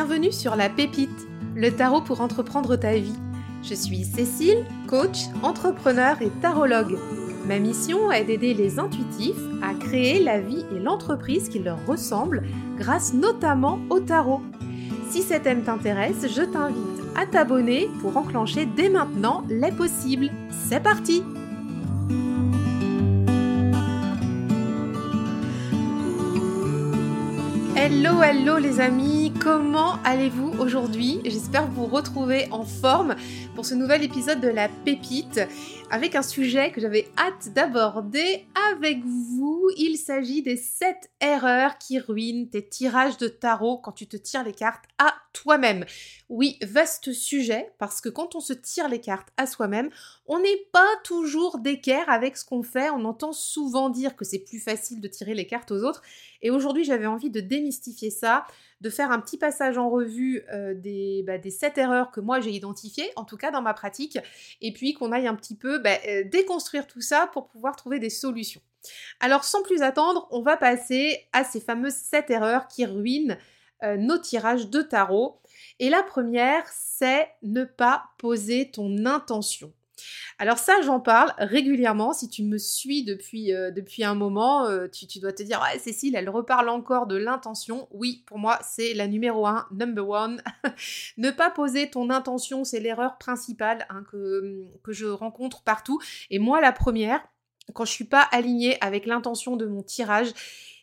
Bienvenue 0.00 0.30
sur 0.30 0.54
La 0.54 0.68
Pépite, 0.68 1.26
le 1.56 1.72
tarot 1.72 2.00
pour 2.00 2.20
entreprendre 2.20 2.76
ta 2.76 2.92
vie. 2.92 3.18
Je 3.64 3.74
suis 3.74 4.04
Cécile, 4.04 4.64
coach, 4.86 5.24
entrepreneur 5.42 6.22
et 6.22 6.30
tarologue. 6.40 6.96
Ma 7.48 7.58
mission 7.58 8.12
est 8.12 8.22
d'aider 8.22 8.54
les 8.54 8.78
intuitifs 8.78 9.34
à 9.60 9.74
créer 9.74 10.22
la 10.22 10.38
vie 10.38 10.64
et 10.72 10.78
l'entreprise 10.78 11.48
qui 11.48 11.58
leur 11.58 11.84
ressemblent 11.84 12.44
grâce 12.76 13.12
notamment 13.12 13.80
au 13.90 13.98
tarot. 13.98 14.40
Si 15.10 15.22
cet 15.22 15.42
thème 15.42 15.64
t'intéresse, 15.64 16.28
je 16.32 16.42
t'invite 16.42 17.02
à 17.16 17.26
t'abonner 17.26 17.88
pour 18.00 18.16
enclencher 18.16 18.66
dès 18.66 18.90
maintenant 18.90 19.42
les 19.48 19.72
possibles. 19.72 20.30
C'est 20.68 20.80
parti 20.80 21.24
Hello, 27.80 28.22
hello 28.22 28.58
les 28.58 28.80
amis, 28.80 29.17
comment 29.40 29.98
allez-vous 30.04 30.58
aujourd'hui? 30.58 31.20
J'espère 31.24 31.66
vous 31.70 31.86
retrouver 31.86 32.48
en 32.50 32.64
forme 32.64 33.14
pour 33.54 33.64
ce 33.66 33.74
nouvel 33.74 34.02
épisode 34.02 34.40
de 34.40 34.48
La 34.48 34.68
Pépite 34.68 35.40
avec 35.90 36.14
un 36.14 36.22
sujet 36.22 36.72
que 36.72 36.80
j'avais 36.80 37.08
hâte 37.16 37.52
d'aborder 37.54 38.46
avec 38.72 39.04
vous. 39.04 39.70
Il 39.76 39.96
s'agit 39.96 40.42
des 40.42 40.56
7 40.56 41.10
erreurs 41.20 41.78
qui 41.78 41.98
ruinent 41.98 42.48
tes 42.48 42.66
tirages 42.66 43.16
de 43.16 43.28
tarot 43.28 43.78
quand 43.78 43.92
tu 43.92 44.06
te 44.06 44.16
tires 44.16 44.44
les 44.44 44.52
cartes 44.52 44.84
à 44.98 45.14
toi-même. 45.32 45.84
Oui, 46.28 46.58
vaste 46.62 47.12
sujet 47.12 47.72
parce 47.78 48.00
que 48.00 48.08
quand 48.08 48.34
on 48.34 48.40
se 48.40 48.52
tire 48.52 48.88
les 48.88 49.00
cartes 49.00 49.28
à 49.36 49.46
soi-même, 49.46 49.90
on 50.26 50.40
n'est 50.40 50.66
pas 50.72 50.88
toujours 51.04 51.58
d'équerre 51.58 52.10
avec 52.10 52.36
ce 52.36 52.44
qu'on 52.44 52.62
fait. 52.62 52.90
On 52.90 53.04
entend 53.04 53.32
souvent 53.32 53.88
dire 53.88 54.16
que 54.16 54.24
c'est 54.24 54.40
plus 54.40 54.60
facile 54.60 55.00
de 55.00 55.08
tirer 55.08 55.34
les 55.34 55.46
cartes 55.46 55.70
aux 55.70 55.82
autres. 55.84 56.02
Et 56.42 56.50
aujourd'hui, 56.50 56.84
j'avais 56.84 57.06
envie 57.06 57.30
de 57.30 57.40
démystifier 57.40 58.10
ça, 58.10 58.46
de 58.80 58.90
faire 58.90 59.10
un 59.10 59.20
petit 59.20 59.38
passage 59.38 59.78
en 59.78 59.90
revue 59.90 60.42
euh, 60.52 60.74
des, 60.74 61.24
bah, 61.26 61.38
des 61.38 61.50
7 61.50 61.78
erreurs 61.78 62.10
que 62.10 62.20
moi 62.20 62.40
j'ai 62.40 62.50
identifiées, 62.50 63.10
en 63.16 63.24
tout 63.24 63.36
cas 63.36 63.50
dans 63.50 63.62
ma 63.62 63.74
pratique, 63.74 64.18
et 64.60 64.72
puis 64.72 64.94
qu'on 64.94 65.12
aille 65.12 65.26
un 65.26 65.34
petit 65.34 65.56
peu 65.56 65.78
bah, 65.78 65.98
euh, 66.06 66.24
déconstruire 66.24 66.86
tout 66.86 67.00
ça 67.00 67.28
pour 67.32 67.48
pouvoir 67.48 67.76
trouver 67.76 67.98
des 67.98 68.10
solutions. 68.10 68.60
Alors 69.20 69.44
sans 69.44 69.62
plus 69.62 69.82
attendre, 69.82 70.28
on 70.30 70.42
va 70.42 70.56
passer 70.56 71.28
à 71.32 71.44
ces 71.44 71.60
fameuses 71.60 71.94
7 71.94 72.30
erreurs 72.30 72.68
qui 72.68 72.84
ruinent 72.84 73.38
euh, 73.82 73.96
nos 73.96 74.18
tirages 74.18 74.68
de 74.68 74.82
tarot. 74.82 75.40
Et 75.78 75.88
la 75.88 76.02
première, 76.02 76.64
c'est 76.68 77.28
ne 77.42 77.64
pas 77.64 78.04
poser 78.18 78.70
ton 78.70 79.06
intention. 79.06 79.72
Alors 80.38 80.58
ça, 80.58 80.80
j'en 80.82 81.00
parle 81.00 81.32
régulièrement. 81.38 82.12
Si 82.12 82.28
tu 82.28 82.44
me 82.44 82.58
suis 82.58 83.04
depuis, 83.04 83.52
euh, 83.52 83.70
depuis 83.70 84.04
un 84.04 84.14
moment, 84.14 84.66
euh, 84.66 84.86
tu, 84.88 85.18
dois 85.18 85.32
te 85.32 85.42
dire, 85.42 85.60
ouais, 85.60 85.78
Cécile, 85.78 86.14
elle 86.16 86.30
reparle 86.30 86.68
encore 86.68 87.06
de 87.06 87.16
l'intention. 87.16 87.88
Oui, 87.90 88.24
pour 88.26 88.38
moi, 88.38 88.58
c'est 88.62 88.94
la 88.94 89.08
numéro 89.08 89.46
un, 89.46 89.66
number 89.70 90.08
one. 90.08 90.42
ne 91.16 91.30
pas 91.30 91.50
poser 91.50 91.90
ton 91.90 92.10
intention, 92.10 92.64
c'est 92.64 92.80
l'erreur 92.80 93.18
principale 93.18 93.86
hein, 93.90 94.04
que, 94.10 94.66
je 94.88 95.06
rencontre 95.06 95.62
partout. 95.62 96.00
Et 96.30 96.38
moi, 96.38 96.60
la 96.60 96.72
première, 96.72 97.20
quand 97.74 97.84
je 97.84 97.92
suis 97.92 98.04
pas 98.04 98.22
alignée 98.22 98.78
avec 98.80 99.06
l'intention 99.06 99.56
de 99.56 99.66
mon 99.66 99.82
tirage, 99.82 100.28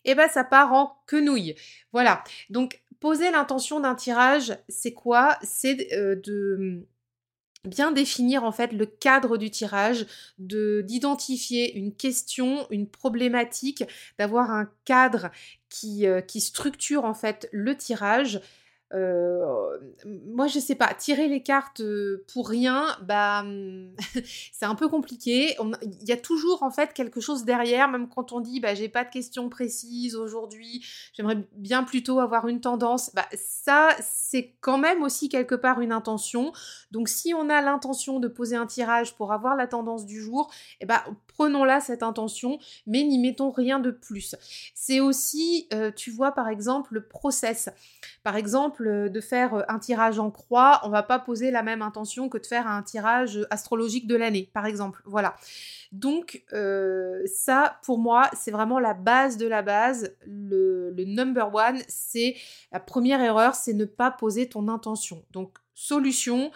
eh 0.06 0.14
ben 0.14 0.30
ça 0.30 0.44
part 0.44 0.72
en 0.74 1.02
quenouille. 1.08 1.56
Voilà. 1.92 2.24
Donc 2.50 2.82
poser 3.00 3.32
l'intention 3.32 3.80
d'un 3.80 3.96
tirage, 3.96 4.58
c'est 4.70 4.94
quoi? 4.94 5.38
C'est 5.42 5.94
euh, 5.94 6.16
de 6.16 6.88
bien 7.66 7.92
définir 7.92 8.44
en 8.44 8.52
fait 8.52 8.72
le 8.74 8.86
cadre 8.86 9.38
du 9.38 9.50
tirage, 9.52 10.06
de 10.38 10.82
d'identifier 10.82 11.76
une 11.78 11.96
question, 11.96 12.68
une 12.70 12.88
problématique, 12.88 13.84
d'avoir 14.20 14.52
un 14.52 14.70
cadre 14.86 15.30
qui, 15.70 16.08
euh, 16.08 16.22
qui 16.22 16.42
structure 16.42 17.06
en 17.06 17.14
fait 17.14 17.50
le 17.52 17.76
tirage 17.76 18.42
euh, 18.94 19.78
moi, 20.05 20.47
je 20.47 20.59
sais 20.59 20.75
pas, 20.75 20.94
tirer 20.94 21.28
les 21.28 21.41
cartes 21.41 21.81
pour 22.31 22.47
rien, 22.47 22.85
bah, 23.01 23.44
c'est 24.53 24.66
un 24.66 24.75
peu 24.75 24.88
compliqué. 24.88 25.56
Il 25.81 26.07
y 26.07 26.12
a 26.12 26.18
toujours 26.18 26.63
en 26.63 26.69
fait 26.69 26.94
quelque 26.94 27.19
chose 27.19 27.45
derrière, 27.45 27.90
même 27.90 28.07
quand 28.07 28.31
on 28.31 28.40
dit, 28.40 28.59
bah, 28.59 28.75
j'ai 28.75 28.90
pas 28.90 29.03
de 29.03 29.09
questions 29.09 29.50
précises 29.50 30.16
aujourd'hui, 30.16 30.85
j'aimerais 31.13 31.47
bien 31.53 31.84
plutôt 31.84 32.19
avoir 32.19 32.47
une 32.47 32.62
tendance. 32.62 33.12
Bah, 33.16 33.25
ça, 33.34 33.90
c'est 34.01 34.53
quand 34.62 34.78
même 34.78 35.01
aussi 35.03 35.29
quelque 35.29 35.56
part 35.56 35.81
une 35.81 35.91
intention. 35.91 36.53
Donc, 36.91 37.09
si 37.09 37.34
on 37.34 37.50
a 37.50 37.62
l'intention 37.62 38.19
de 38.19 38.28
poser 38.28 38.56
un 38.56 38.68
tirage 38.68 39.16
pour 39.16 39.34
avoir 39.34 39.56
la 39.56 39.68
tendance 39.68 40.06
du 40.06 40.22
jour, 40.22 40.51
eh 40.79 40.85
bah, 40.85 41.03
prenons-la 41.38 41.79
cette 41.79 42.03
intention, 42.03 42.59
mais 42.88 43.03
n'y 43.03 43.19
mettons 43.19 43.51
rien 43.51 43.79
de 43.79 43.91
plus. 43.91 44.35
C'est 44.73 45.00
aussi, 45.00 45.68
euh, 45.73 45.91
tu 45.91 46.12
vois, 46.12 46.31
par 46.31 46.47
exemple, 46.47 46.94
le 46.94 47.06
process. 47.06 47.69
Par 48.23 48.35
exemple, 48.35 48.88
euh, 48.88 49.09
de 49.09 49.22
faire 49.22 49.53
euh, 49.53 49.62
un 49.68 49.79
tirage 49.79 50.19
en 50.19 50.31
croix, 50.31 50.81
on 50.84 50.90
va 50.90 51.03
pas 51.03 51.19
poser 51.19 51.51
la 51.51 51.63
même 51.63 51.81
intention 51.81 52.29
que 52.29 52.38
de 52.38 52.45
faire 52.45 52.68
un 52.68 52.81
tirage 52.84 53.45
astrologique 53.50 54.07
de 54.07 54.16
l'année, 54.16 54.50
par 54.53 54.66
exemple. 54.66 55.01
Voilà. 55.06 55.35
Donc 55.91 56.44
ça, 57.25 57.79
pour 57.84 58.00
moi, 58.00 58.29
c'est 58.34 58.51
vraiment 58.51 58.79
la 58.79 58.94
base 58.94 59.38
de 59.38 59.47
la 59.47 59.62
base. 59.62 60.13
Le, 60.25 60.91
le 60.91 61.06
number 61.06 61.53
one, 61.53 61.79
c'est 61.88 62.35
la 62.74 62.81
première 62.81 63.22
erreur, 63.22 63.56
c'est 63.56 63.74
ne 63.74 63.85
pas 63.85 64.12
poser 64.12 64.50
ton 64.50 64.68
intention. 64.68 65.24
Donc 65.31 65.57
solution, 65.74 66.51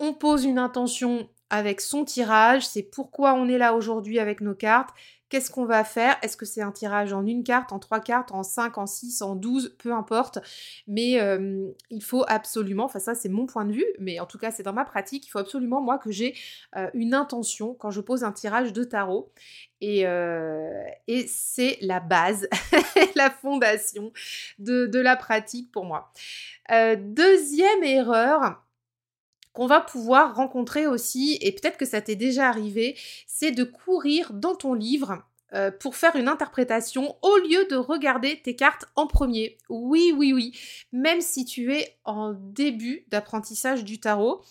on 0.00 0.14
pose 0.14 0.44
une 0.44 0.58
intention 0.58 1.28
avec 1.50 1.80
son 1.80 2.04
tirage, 2.04 2.66
c'est 2.66 2.82
pourquoi 2.82 3.34
on 3.34 3.48
est 3.48 3.58
là 3.58 3.74
aujourd'hui 3.74 4.18
avec 4.18 4.40
nos 4.40 4.54
cartes, 4.54 4.90
Qu'est-ce 5.28 5.50
qu'on 5.50 5.64
va 5.64 5.82
faire 5.82 6.16
Est-ce 6.22 6.36
que 6.36 6.46
c'est 6.46 6.62
un 6.62 6.70
tirage 6.70 7.12
en 7.12 7.26
une 7.26 7.42
carte, 7.42 7.72
en 7.72 7.80
trois 7.80 7.98
cartes, 7.98 8.30
en 8.30 8.44
cinq, 8.44 8.78
en 8.78 8.86
six, 8.86 9.22
en 9.22 9.34
douze 9.34 9.74
Peu 9.78 9.92
importe. 9.92 10.38
Mais 10.86 11.20
euh, 11.20 11.66
il 11.90 12.02
faut 12.02 12.24
absolument, 12.28 12.84
enfin 12.84 13.00
ça 13.00 13.16
c'est 13.16 13.28
mon 13.28 13.46
point 13.46 13.64
de 13.64 13.72
vue, 13.72 13.86
mais 13.98 14.20
en 14.20 14.26
tout 14.26 14.38
cas 14.38 14.52
c'est 14.52 14.62
dans 14.62 14.72
ma 14.72 14.84
pratique, 14.84 15.26
il 15.26 15.30
faut 15.30 15.40
absolument 15.40 15.80
moi 15.80 15.98
que 15.98 16.12
j'ai 16.12 16.36
euh, 16.76 16.88
une 16.94 17.12
intention 17.12 17.74
quand 17.74 17.90
je 17.90 18.00
pose 18.00 18.22
un 18.22 18.30
tirage 18.30 18.72
de 18.72 18.84
tarot. 18.84 19.32
Et, 19.80 20.06
euh, 20.06 20.84
c'est 21.26 21.76
la 21.80 21.98
base, 21.98 22.48
la 23.16 23.30
fondation 23.30 24.12
de, 24.60 24.88
la 24.98 25.16
pratique 25.16 25.72
pour 25.72 25.84
moi. 25.84 26.12
deuxième 26.70 27.82
erreur, 27.82 28.64
qu'on 29.56 29.66
va 29.66 29.80
pouvoir 29.80 30.36
rencontrer 30.36 30.86
aussi, 30.86 31.38
et 31.40 31.50
peut-être 31.50 31.78
que 31.78 31.86
ça 31.86 32.02
t'est 32.02 32.14
déjà 32.14 32.46
arrivé, 32.46 32.94
c'est 33.26 33.52
de 33.52 33.64
courir 33.64 34.34
dans 34.34 34.54
ton 34.54 34.74
livre 34.74 35.24
euh, 35.54 35.70
pour 35.70 35.96
faire 35.96 36.14
une 36.14 36.28
interprétation 36.28 37.16
au 37.22 37.38
lieu 37.38 37.66
de 37.70 37.76
regarder 37.76 38.38
tes 38.42 38.54
cartes 38.54 38.84
en 38.96 39.06
premier. 39.06 39.56
Oui, 39.70 40.12
oui, 40.14 40.34
oui. 40.34 40.52
Même 40.92 41.22
si 41.22 41.46
tu 41.46 41.72
es 41.72 41.96
en 42.04 42.34
début 42.34 43.06
d'apprentissage 43.08 43.82
du 43.82 43.98
tarot, 43.98 44.42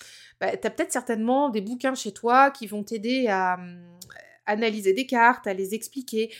bah, 0.41 0.57
tu 0.57 0.65
as 0.65 0.71
peut-être 0.71 0.91
certainement 0.91 1.49
des 1.49 1.61
bouquins 1.61 1.94
chez 1.94 2.11
toi 2.11 2.49
qui 2.49 2.65
vont 2.65 2.83
t'aider 2.83 3.27
à 3.27 3.59
euh, 3.59 3.77
analyser 4.47 4.94
des 4.94 5.05
cartes, 5.05 5.45
à 5.45 5.53
les 5.53 5.75
expliquer. 5.75 6.33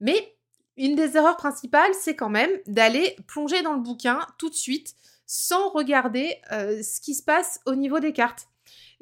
Mais 0.00 0.36
une 0.76 0.94
des 0.94 1.16
erreurs 1.16 1.38
principales, 1.38 1.92
c'est 2.00 2.14
quand 2.14 2.28
même 2.28 2.52
d'aller 2.68 3.16
plonger 3.26 3.62
dans 3.62 3.72
le 3.72 3.80
bouquin 3.80 4.20
tout 4.38 4.48
de 4.48 4.54
suite 4.54 4.94
sans 5.26 5.70
regarder 5.70 6.36
euh, 6.52 6.82
ce 6.82 7.00
qui 7.00 7.14
se 7.14 7.22
passe 7.22 7.60
au 7.66 7.74
niveau 7.74 8.00
des 8.00 8.12
cartes. 8.12 8.48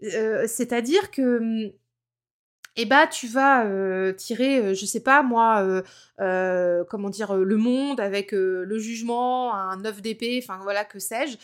Euh, 0.03 0.47
c'est-à-dire 0.49 1.11
que 1.11 1.39
hum, 1.39 1.73
eh 2.77 2.87
bah 2.87 3.07
tu 3.07 3.29
vas 3.29 3.65
euh, 3.67 4.12
tirer, 4.12 4.75
je 4.75 4.87
sais 4.87 5.01
pas 5.01 5.23
moi, 5.23 5.83
comment 6.19 7.11
dire, 7.11 7.35
le 7.35 7.57
monde 7.57 8.01
avec 8.01 8.33
le 8.33 8.79
jugement, 8.79 9.55
un 9.55 9.77
9 9.77 10.03
d'épée, 10.03 10.41
enfin 10.43 10.59
voilà, 10.62 10.85
que 10.85 10.99
sais-je. 10.99 11.37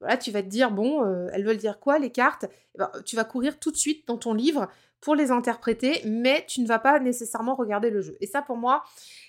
Voilà, 0.00 0.16
tu 0.16 0.30
vas 0.30 0.42
te 0.42 0.48
dire, 0.48 0.70
bon, 0.70 1.04
elles 1.32 1.44
veulent 1.44 1.56
dire 1.58 1.80
quoi 1.80 1.98
les 1.98 2.10
cartes? 2.10 2.46
Eh 2.74 2.78
ben, 2.78 2.90
Tu 3.04 3.16
vas 3.16 3.24
courir 3.24 3.58
tout 3.58 3.72
de 3.72 3.76
suite 3.76 4.06
dans 4.06 4.16
ton 4.16 4.32
livre 4.32 4.68
pour 5.00 5.14
les 5.14 5.30
interpréter, 5.30 6.00
mais 6.04 6.44
tu 6.48 6.60
ne 6.60 6.66
vas 6.66 6.78
pas 6.78 6.98
nécessairement 7.00 7.54
regarder 7.54 7.90
le 7.90 8.00
jeu. 8.00 8.16
Et 8.20 8.26
ça, 8.26 8.42
pour 8.42 8.56
moi, 8.56 8.84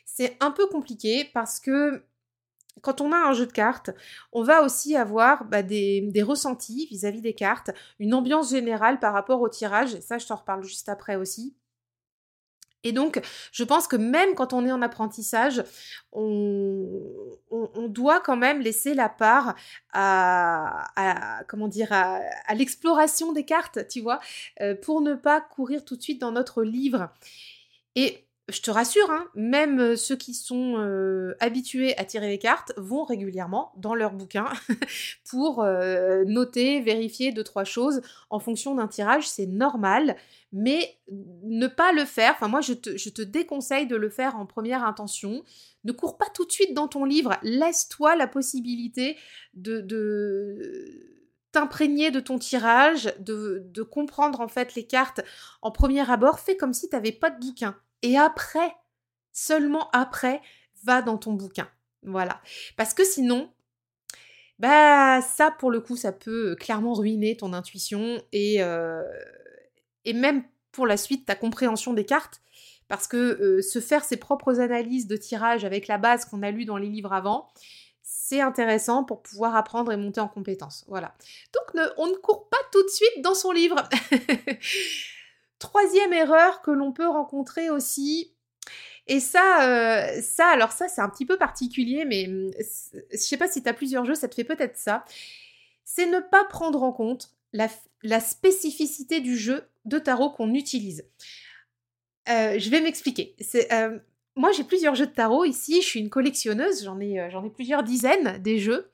c'est 0.05 0.37
un 0.39 0.51
peu 0.51 0.67
compliqué 0.67 1.29
parce 1.33 1.59
que 1.59 2.03
quand 2.81 3.01
on 3.01 3.11
a 3.11 3.17
un 3.17 3.33
jeu 3.33 3.45
de 3.45 3.51
cartes, 3.51 3.91
on 4.31 4.43
va 4.43 4.63
aussi 4.63 4.95
avoir 4.95 5.45
bah, 5.45 5.63
des, 5.63 6.11
ressentis 6.21 6.87
vis-à-vis 6.89 7.21
des 7.21 7.33
cartes, 7.33 7.71
une 7.99 8.13
ambiance 8.13 8.51
générale 8.51 8.99
par 8.99 9.13
rapport 9.13 9.41
au 9.41 9.49
tirage, 9.49 9.99
ça 9.99 10.17
je 10.17 10.27
t'en 10.27 10.35
reparle 10.35 10.63
juste 10.63 10.89
après 10.89 11.15
aussi. 11.15 11.55
Et 12.83 12.93
donc, 12.93 13.21
je 13.51 13.63
pense 13.65 13.87
que 13.87 13.97
même 13.97 14.35
quand 14.35 14.53
on 14.53 14.65
est 14.65 14.71
en 14.71 14.81
apprentissage, 14.81 15.63
on, 16.13 17.37
doit 17.89 18.21
quand 18.21 18.37
même 18.37 18.61
laisser 18.61 18.93
la 18.93 19.09
part 19.09 19.55
à, 19.91 21.43
comment 21.49 21.67
dire, 21.67 21.91
à, 21.91 22.21
l'exploration 22.55 23.33
des 23.33 23.43
cartes, 23.43 23.85
tu 23.89 23.99
vois, 23.99 24.19
euh, 24.61 24.75
pour 24.75 25.01
ne 25.01 25.15
pas 25.15 25.41
courir 25.41 25.83
tout 25.83 25.97
de 25.97 26.01
suite 26.01 26.21
dans 26.21 26.31
notre 26.31 26.63
livre. 26.63 27.09
Et 27.95 28.28
je 28.51 28.61
te 28.61 28.71
rassure, 28.71 29.09
hein, 29.11 29.25
même 29.35 29.95
ceux 29.95 30.15
qui 30.15 30.33
sont 30.33 30.75
habitués 31.39 31.97
à 31.97 32.05
tirer 32.05 32.29
les 32.29 32.39
cartes 32.39 32.73
vont 32.77 33.03
régulièrement 33.03 33.71
dans 33.77 33.95
leur 33.95 34.13
bouquin 34.13 34.47
pour 35.29 35.63
noter, 35.63 36.81
vérifier 36.81 37.31
deux, 37.31 37.43
trois 37.43 37.63
choses 37.63 38.01
en 38.29 38.39
fonction 38.39 38.75
d'un 38.75 38.87
tirage. 38.87 39.27
C'est 39.27 39.45
normal, 39.47 40.15
mais 40.51 40.97
ne 41.43 41.67
pas 41.67 41.91
le 41.91 42.05
faire, 42.05 42.33
enfin 42.33 42.47
moi 42.47 42.61
je 42.61 42.73
te, 42.73 43.21
déconseille 43.21 43.87
de 43.87 43.95
le 43.95 44.09
faire 44.09 44.35
en 44.35 44.45
première 44.45 44.83
intention. 44.83 45.43
Ne 45.83 45.91
cours 45.91 46.17
pas 46.17 46.29
tout 46.33 46.45
de 46.45 46.51
suite 46.51 46.73
dans 46.73 46.87
ton 46.87 47.05
livre, 47.05 47.37
laisse-toi 47.43 48.15
la 48.15 48.27
possibilité 48.27 49.17
de, 49.53 49.85
t'imprégner 51.51 52.11
de 52.11 52.19
ton 52.19 52.39
tirage, 52.39 53.13
de, 53.19 53.63
de, 53.65 53.83
comprendre 53.83 54.41
en 54.41 54.47
fait 54.47 54.75
les 54.75 54.85
cartes 54.85 55.21
en 55.61 55.71
premier 55.71 56.09
abord, 56.09 56.39
fais 56.39 56.57
comme 56.57 56.73
si 56.73 56.89
tu 56.89 56.95
n'avais 56.95 57.11
pas 57.11 57.29
de 57.29 57.39
bouquin. 57.39 57.75
Et 58.01 58.17
après, 58.17 58.75
seulement 59.31 59.89
après, 59.91 60.41
va 60.83 61.01
dans 61.01 61.17
ton 61.17 61.33
bouquin. 61.33 61.67
Voilà. 62.03 62.41
Parce 62.77 62.93
que 62.93 63.03
sinon, 63.03 63.49
bah 64.57 65.21
ça 65.21 65.51
pour 65.51 65.71
le 65.71 65.79
coup, 65.79 65.95
ça 65.95 66.11
peut 66.11 66.55
clairement 66.55 66.93
ruiner 66.93 67.37
ton 67.37 67.53
intuition 67.53 68.21
et, 68.31 68.61
euh, 68.61 69.03
et 70.05 70.13
même 70.13 70.43
pour 70.71 70.87
la 70.87 70.97
suite 70.97 71.25
ta 71.25 71.35
compréhension 71.35 71.93
des 71.93 72.05
cartes. 72.05 72.41
Parce 72.87 73.07
que 73.07 73.17
euh, 73.17 73.61
se 73.61 73.79
faire 73.79 74.03
ses 74.03 74.17
propres 74.17 74.59
analyses 74.59 75.05
de 75.05 75.15
tirage 75.15 75.63
avec 75.63 75.87
la 75.87 75.99
base 75.99 76.25
qu'on 76.25 76.41
a 76.41 76.49
lue 76.49 76.65
dans 76.65 76.77
les 76.77 76.87
livres 76.87 77.13
avant, 77.13 77.47
c'est 78.01 78.41
intéressant 78.41 79.03
pour 79.03 79.21
pouvoir 79.21 79.55
apprendre 79.55 79.91
et 79.91 79.97
monter 79.97 80.19
en 80.21 80.27
compétence. 80.27 80.85
Voilà. 80.87 81.13
Donc 81.53 81.85
on 81.97 82.07
ne 82.07 82.15
court 82.15 82.49
pas 82.49 82.57
tout 82.71 82.81
de 82.81 82.89
suite 82.89 83.21
dans 83.21 83.35
son 83.35 83.51
livre. 83.51 83.75
Troisième 85.59 86.13
erreur 86.13 86.61
que 86.61 86.71
l'on 86.71 86.91
peut 86.91 87.07
rencontrer 87.07 87.69
aussi, 87.69 88.33
et 89.07 89.19
ça, 89.19 89.67
euh, 89.67 90.21
ça 90.21 90.47
alors 90.47 90.71
ça 90.71 90.87
c'est 90.87 91.01
un 91.01 91.09
petit 91.09 91.25
peu 91.25 91.37
particulier, 91.37 92.05
mais 92.05 92.27
hum, 92.27 92.51
je 93.11 93.17
sais 93.17 93.37
pas 93.37 93.47
si 93.47 93.61
tu 93.63 93.67
as 93.67 93.73
plusieurs 93.73 94.05
jeux, 94.05 94.15
ça 94.15 94.27
te 94.27 94.35
fait 94.35 94.43
peut-être 94.43 94.77
ça, 94.77 95.03
c'est 95.83 96.05
ne 96.05 96.19
pas 96.19 96.45
prendre 96.45 96.83
en 96.83 96.91
compte 96.91 97.31
la, 97.51 98.19
spécificité 98.19 99.19
du 99.19 99.35
jeu 99.35 99.67
de 99.85 99.97
tarot 99.97 100.29
qu'on 100.29 100.53
utilise. 100.53 101.05
Euh, 102.29 102.59
je 102.59 102.69
vais 102.69 102.81
m'expliquer. 102.81 103.35
Euh, 103.71 103.97
moi, 104.35 104.51
j'ai 104.51 104.63
plusieurs 104.63 104.93
jeux 104.93 105.07
de 105.07 105.11
tarot 105.11 105.45
ici. 105.45 105.81
Je 105.81 105.87
suis 105.87 105.99
une 105.99 106.11
collectionneuse. 106.11 106.83
J'en 106.83 106.99
ai, 106.99 107.27
j'en 107.31 107.43
ai 107.43 107.49
plusieurs 107.49 107.81
dizaines 107.81 108.37
des 108.37 108.59
jeux. 108.59 108.91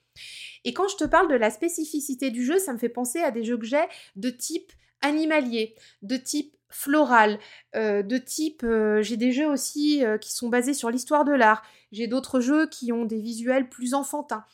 Et 0.63 0.73
quand 0.73 0.87
je 0.87 0.95
te 0.95 1.03
parle 1.03 1.29
de 1.29 1.35
la 1.35 1.49
spécificité 1.49 2.31
du 2.31 2.45
jeu, 2.45 2.59
ça 2.59 2.71
me 2.71 2.77
fait 2.77 2.87
penser 2.87 3.19
à 3.19 3.31
des 3.31 3.43
jeux 3.43 3.57
que 3.57 3.65
j'ai 3.65 3.83
de 4.15 4.29
type 4.29 4.71
animalier, 5.01 5.75
de 6.01 6.15
type 6.15 6.54
floral, 6.75 7.39
de 7.73 8.17
type. 8.17 8.65
j'ai 9.01 9.17
des 9.17 9.31
jeux 9.31 9.47
aussi 9.47 10.03
qui 10.21 10.33
sont 10.33 10.49
basés 10.49 10.73
sur 10.73 10.89
l'histoire 10.89 11.25
de 11.25 11.33
l'art. 11.33 11.63
J'ai 11.91 12.07
d'autres 12.07 12.39
jeux 12.39 12.67
qui 12.67 12.91
ont 12.91 13.05
des 13.05 13.19
visuels 13.19 13.69
plus 13.69 13.93
enfantins. 13.93 14.45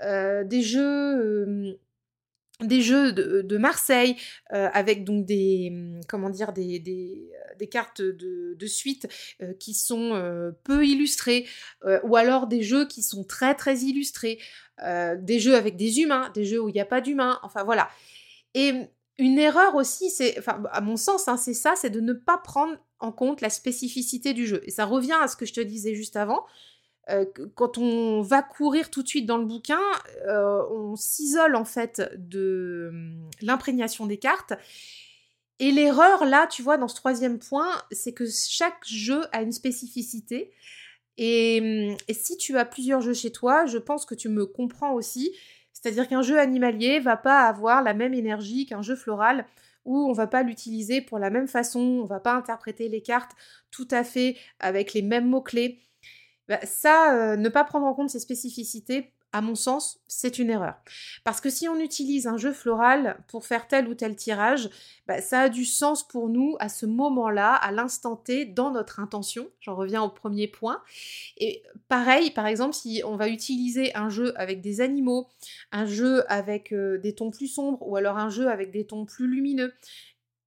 des 0.00 0.62
jeux 0.62 1.78
des 2.66 2.82
jeux 2.82 3.12
de, 3.12 3.56
Marseille 3.58 4.16
euh, 4.52 4.68
avec 4.72 5.04
donc 5.04 5.26
des 5.26 5.70
hum, 5.72 6.00
comment 6.08 6.30
dire 6.30 6.52
des, 6.52 6.78
des, 6.78 7.30
euh, 7.60 7.66
cartes 7.66 8.02
de, 8.02 8.66
suite 8.66 9.08
euh, 9.40 9.52
qui 9.58 9.74
sont 9.74 10.52
peu 10.64 10.86
illustrées 10.86 11.46
ou 12.04 12.16
alors 12.16 12.46
des 12.46 12.62
jeux 12.62 12.86
qui 12.86 13.02
sont 13.02 13.24
très 13.24 13.54
très 13.54 13.78
illustrés 13.80 14.38
des 14.80 15.38
jeux 15.38 15.54
avec 15.54 15.76
des 15.76 16.00
humains 16.00 16.30
des 16.34 16.44
jeux 16.44 16.60
où 16.60 16.68
il 16.68 16.72
n'y 16.72 16.80
a 16.80 16.86
pas 16.86 17.00
d'humains 17.00 17.38
enfin 17.42 17.64
voilà 17.64 17.88
et 18.54 18.72
une 19.22 19.38
erreur 19.38 19.74
aussi 19.74 20.10
c'est 20.10 20.36
à 20.46 20.80
mon 20.80 20.96
sens 20.96 21.28
hein, 21.28 21.36
c'est 21.36 21.54
ça 21.54 21.74
c'est 21.76 21.90
de 21.90 22.00
ne 22.00 22.12
pas 22.12 22.38
prendre 22.38 22.76
en 22.98 23.12
compte 23.12 23.40
la 23.40 23.50
spécificité 23.50 24.34
du 24.34 24.46
jeu 24.46 24.62
et 24.64 24.70
ça 24.70 24.84
revient 24.84 25.16
à 25.20 25.28
ce 25.28 25.36
que 25.36 25.46
je 25.46 25.52
te 25.52 25.60
disais 25.60 25.94
juste 25.94 26.16
avant 26.16 26.44
euh, 27.10 27.24
quand 27.54 27.78
on 27.78 28.22
va 28.22 28.42
courir 28.42 28.90
tout 28.90 29.02
de 29.02 29.08
suite 29.08 29.26
dans 29.26 29.38
le 29.38 29.44
bouquin, 29.44 29.80
euh, 30.28 30.62
on 30.70 30.94
s'isole 30.94 31.56
en 31.56 31.64
fait 31.64 32.12
de 32.16 32.90
hum, 32.92 33.30
l'imprégnation 33.40 34.06
des 34.06 34.18
cartes. 34.18 34.52
Et 35.58 35.70
l'erreur 35.70 36.24
là, 36.24 36.46
tu 36.46 36.62
vois, 36.62 36.76
dans 36.76 36.88
ce 36.88 36.94
troisième 36.94 37.38
point, 37.38 37.70
c'est 37.90 38.12
que 38.12 38.24
chaque 38.28 38.84
jeu 38.86 39.22
a 39.32 39.42
une 39.42 39.52
spécificité. 39.52 40.52
Et, 41.18 41.90
hum, 41.90 41.96
et, 42.06 42.14
si 42.14 42.36
tu 42.36 42.56
as 42.56 42.64
plusieurs 42.64 43.00
jeux 43.00 43.14
chez 43.14 43.32
toi, 43.32 43.66
je 43.66 43.78
pense 43.78 44.04
que 44.06 44.14
tu 44.14 44.28
me 44.28 44.46
comprends 44.46 44.92
aussi. 44.92 45.32
C'est-à-dire 45.82 46.08
qu'un 46.08 46.22
jeu 46.22 46.38
animalier 46.38 47.00
va 47.00 47.16
pas 47.16 47.46
avoir 47.46 47.82
la 47.82 47.92
même 47.92 48.14
énergie 48.14 48.66
qu'un 48.66 48.82
jeu 48.82 48.94
floral 48.94 49.46
où 49.84 49.98
on 50.08 50.12
va 50.12 50.28
pas 50.28 50.44
l'utiliser 50.44 51.00
pour 51.00 51.18
la 51.18 51.28
même 51.28 51.48
façon, 51.48 51.80
on 51.80 52.04
va 52.04 52.20
pas 52.20 52.34
interpréter 52.34 52.88
les 52.88 53.02
cartes 53.02 53.32
tout 53.72 53.88
à 53.90 54.04
fait 54.04 54.36
avec 54.60 54.94
les 54.94 55.02
mêmes 55.02 55.28
mots-clés. 55.28 55.80
Bah, 56.48 56.60
ça, 56.64 57.16
euh, 57.16 57.36
ne 57.36 57.48
pas 57.48 57.64
prendre 57.64 57.86
en 57.86 57.94
compte 57.94 58.10
ces 58.10 58.20
spécificités, 58.20 59.12
à 59.32 59.40
mon 59.40 59.54
sens, 59.54 60.00
c'est 60.08 60.38
une 60.38 60.50
erreur. 60.50 60.74
Parce 61.24 61.40
que 61.40 61.48
si 61.48 61.68
on 61.68 61.78
utilise 61.80 62.26
un 62.26 62.36
jeu 62.36 62.52
floral 62.52 63.16
pour 63.28 63.46
faire 63.46 63.66
tel 63.66 63.88
ou 63.88 63.94
tel 63.94 64.14
tirage, 64.14 64.68
bah, 65.06 65.20
ça 65.20 65.40
a 65.42 65.48
du 65.48 65.64
sens 65.64 66.06
pour 66.06 66.28
nous 66.28 66.56
à 66.60 66.68
ce 66.68 66.86
moment-là, 66.86 67.54
à 67.54 67.72
l'instant 67.72 68.16
T, 68.16 68.44
dans 68.44 68.70
notre 68.70 69.00
intention. 69.00 69.50
J'en 69.60 69.74
reviens 69.74 70.02
au 70.02 70.10
premier 70.10 70.48
point. 70.48 70.82
Et 71.38 71.62
pareil, 71.88 72.30
par 72.30 72.46
exemple, 72.46 72.74
si 72.74 73.02
on 73.04 73.16
va 73.16 73.28
utiliser 73.28 73.96
un 73.96 74.10
jeu 74.10 74.32
avec 74.38 74.60
des 74.60 74.80
animaux, 74.80 75.28
un 75.72 75.86
jeu 75.86 76.30
avec 76.30 76.72
euh, 76.72 76.98
des 76.98 77.14
tons 77.14 77.30
plus 77.30 77.48
sombres, 77.48 77.78
ou 77.86 77.96
alors 77.96 78.18
un 78.18 78.28
jeu 78.28 78.48
avec 78.48 78.70
des 78.70 78.86
tons 78.86 79.06
plus 79.06 79.26
lumineux, 79.26 79.72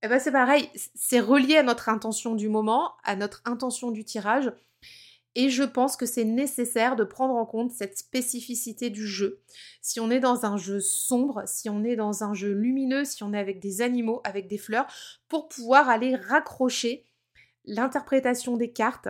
eh 0.04 0.08
ben 0.08 0.20
c'est 0.20 0.32
pareil, 0.32 0.70
c'est 0.94 1.20
relié 1.20 1.58
à 1.58 1.64
notre 1.64 1.90
intention 1.90 2.36
du 2.36 2.48
moment, 2.48 2.92
à 3.04 3.16
notre 3.16 3.42
intention 3.46 3.90
du 3.90 4.06
tirage. 4.06 4.52
Et 5.36 5.50
je 5.50 5.64
pense 5.64 5.98
que 5.98 6.06
c'est 6.06 6.24
nécessaire 6.24 6.96
de 6.96 7.04
prendre 7.04 7.36
en 7.36 7.46
compte 7.46 7.72
cette 7.72 7.98
spécificité 7.98 8.90
du 8.90 9.06
jeu. 9.06 9.42
Si 9.82 10.00
on 10.00 10.10
est 10.10 10.22
dans 10.22 10.46
un 10.46 10.56
jeu 10.56 10.80
sombre, 10.80 11.44
si 11.46 11.70
on 11.70 11.84
est 11.84 11.98
dans 11.98 12.24
un 12.24 12.34
jeu 12.34 12.54
lumineux, 12.54 13.04
si 13.04 13.22
on 13.22 13.34
est 13.34 13.40
avec 13.40 13.60
des 13.60 13.82
animaux, 13.82 14.22
avec 14.24 14.48
des 14.48 14.58
fleurs, 14.58 14.88
pour 15.28 15.50
pouvoir 15.50 15.90
aller 15.90 16.16
raccrocher 16.16 17.06
l'interprétation 17.66 18.56
des 18.56 18.72
cartes 18.72 19.10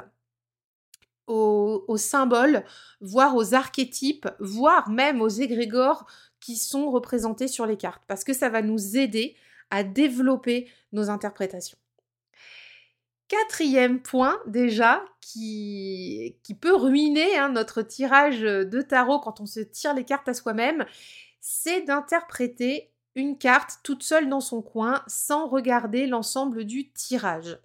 aux, 1.28 1.98
symboles, 1.98 2.64
voire 3.02 3.36
aux 3.36 3.54
archétypes, 3.54 4.28
voire 4.40 4.90
même 4.90 5.22
aux 5.22 5.30
égrégores 5.30 6.06
qui 6.40 6.56
sont 6.56 6.92
représentés 6.92 7.48
sur 7.48 7.66
les 7.66 7.78
cartes. 7.78 8.04
Parce 8.08 8.24
que 8.24 8.34
ça 8.34 8.50
va 8.50 8.62
nous 8.62 8.98
aider 8.98 9.36
à 9.72 9.84
développer 9.84 10.70
nos 10.92 11.10
interprétations. 11.10 11.78
Quatrième 13.28 14.02
point 14.02 14.40
déjà 14.46 15.04
qui, 15.20 16.38
peut 16.62 16.76
ruiner 16.76 17.38
hein, 17.38 17.50
notre 17.50 17.82
tirage 17.82 18.42
de 18.42 18.82
tarot 18.82 19.20
quand 19.20 19.42
on 19.42 19.48
se 19.48 19.60
tire 19.60 19.96
les 19.96 20.04
cartes 20.04 20.30
à 20.30 20.34
soi-même, 20.34 20.86
c'est 21.42 21.82
d'interpréter 21.82 22.92
une 23.16 23.38
carte 23.38 23.80
toute 23.84 24.04
seule 24.04 24.30
dans 24.30 24.42
son 24.42 24.62
coin 24.62 25.02
sans 25.08 25.48
regarder 25.48 26.06
l'ensemble 26.06 26.66
du 26.66 26.92
tirage. 26.92 27.58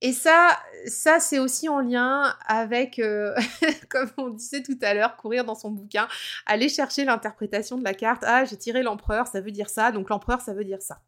Et 0.00 0.12
ça, 0.12 0.56
ça 0.86 1.18
c'est 1.18 1.38
aussi 1.38 1.68
en 1.68 1.80
lien 1.80 2.36
avec, 2.46 2.98
euh, 2.98 3.34
comme 3.88 4.10
on 4.16 4.28
disait 4.28 4.62
tout 4.62 4.78
à 4.82 4.94
l'heure, 4.94 5.16
courir 5.16 5.44
dans 5.44 5.56
son 5.56 5.70
bouquin, 5.70 6.06
aller 6.46 6.68
chercher 6.68 7.04
l'interprétation 7.04 7.78
de 7.78 7.84
la 7.84 7.94
carte. 7.94 8.22
Ah, 8.24 8.44
j'ai 8.44 8.56
tiré 8.56 8.82
l'empereur, 8.82 9.26
ça 9.26 9.40
veut 9.40 9.50
dire 9.50 9.70
ça, 9.70 9.90
donc 9.90 10.08
l'empereur, 10.10 10.40
ça 10.40 10.54
veut 10.54 10.64
dire 10.64 10.82
ça. 10.82 11.00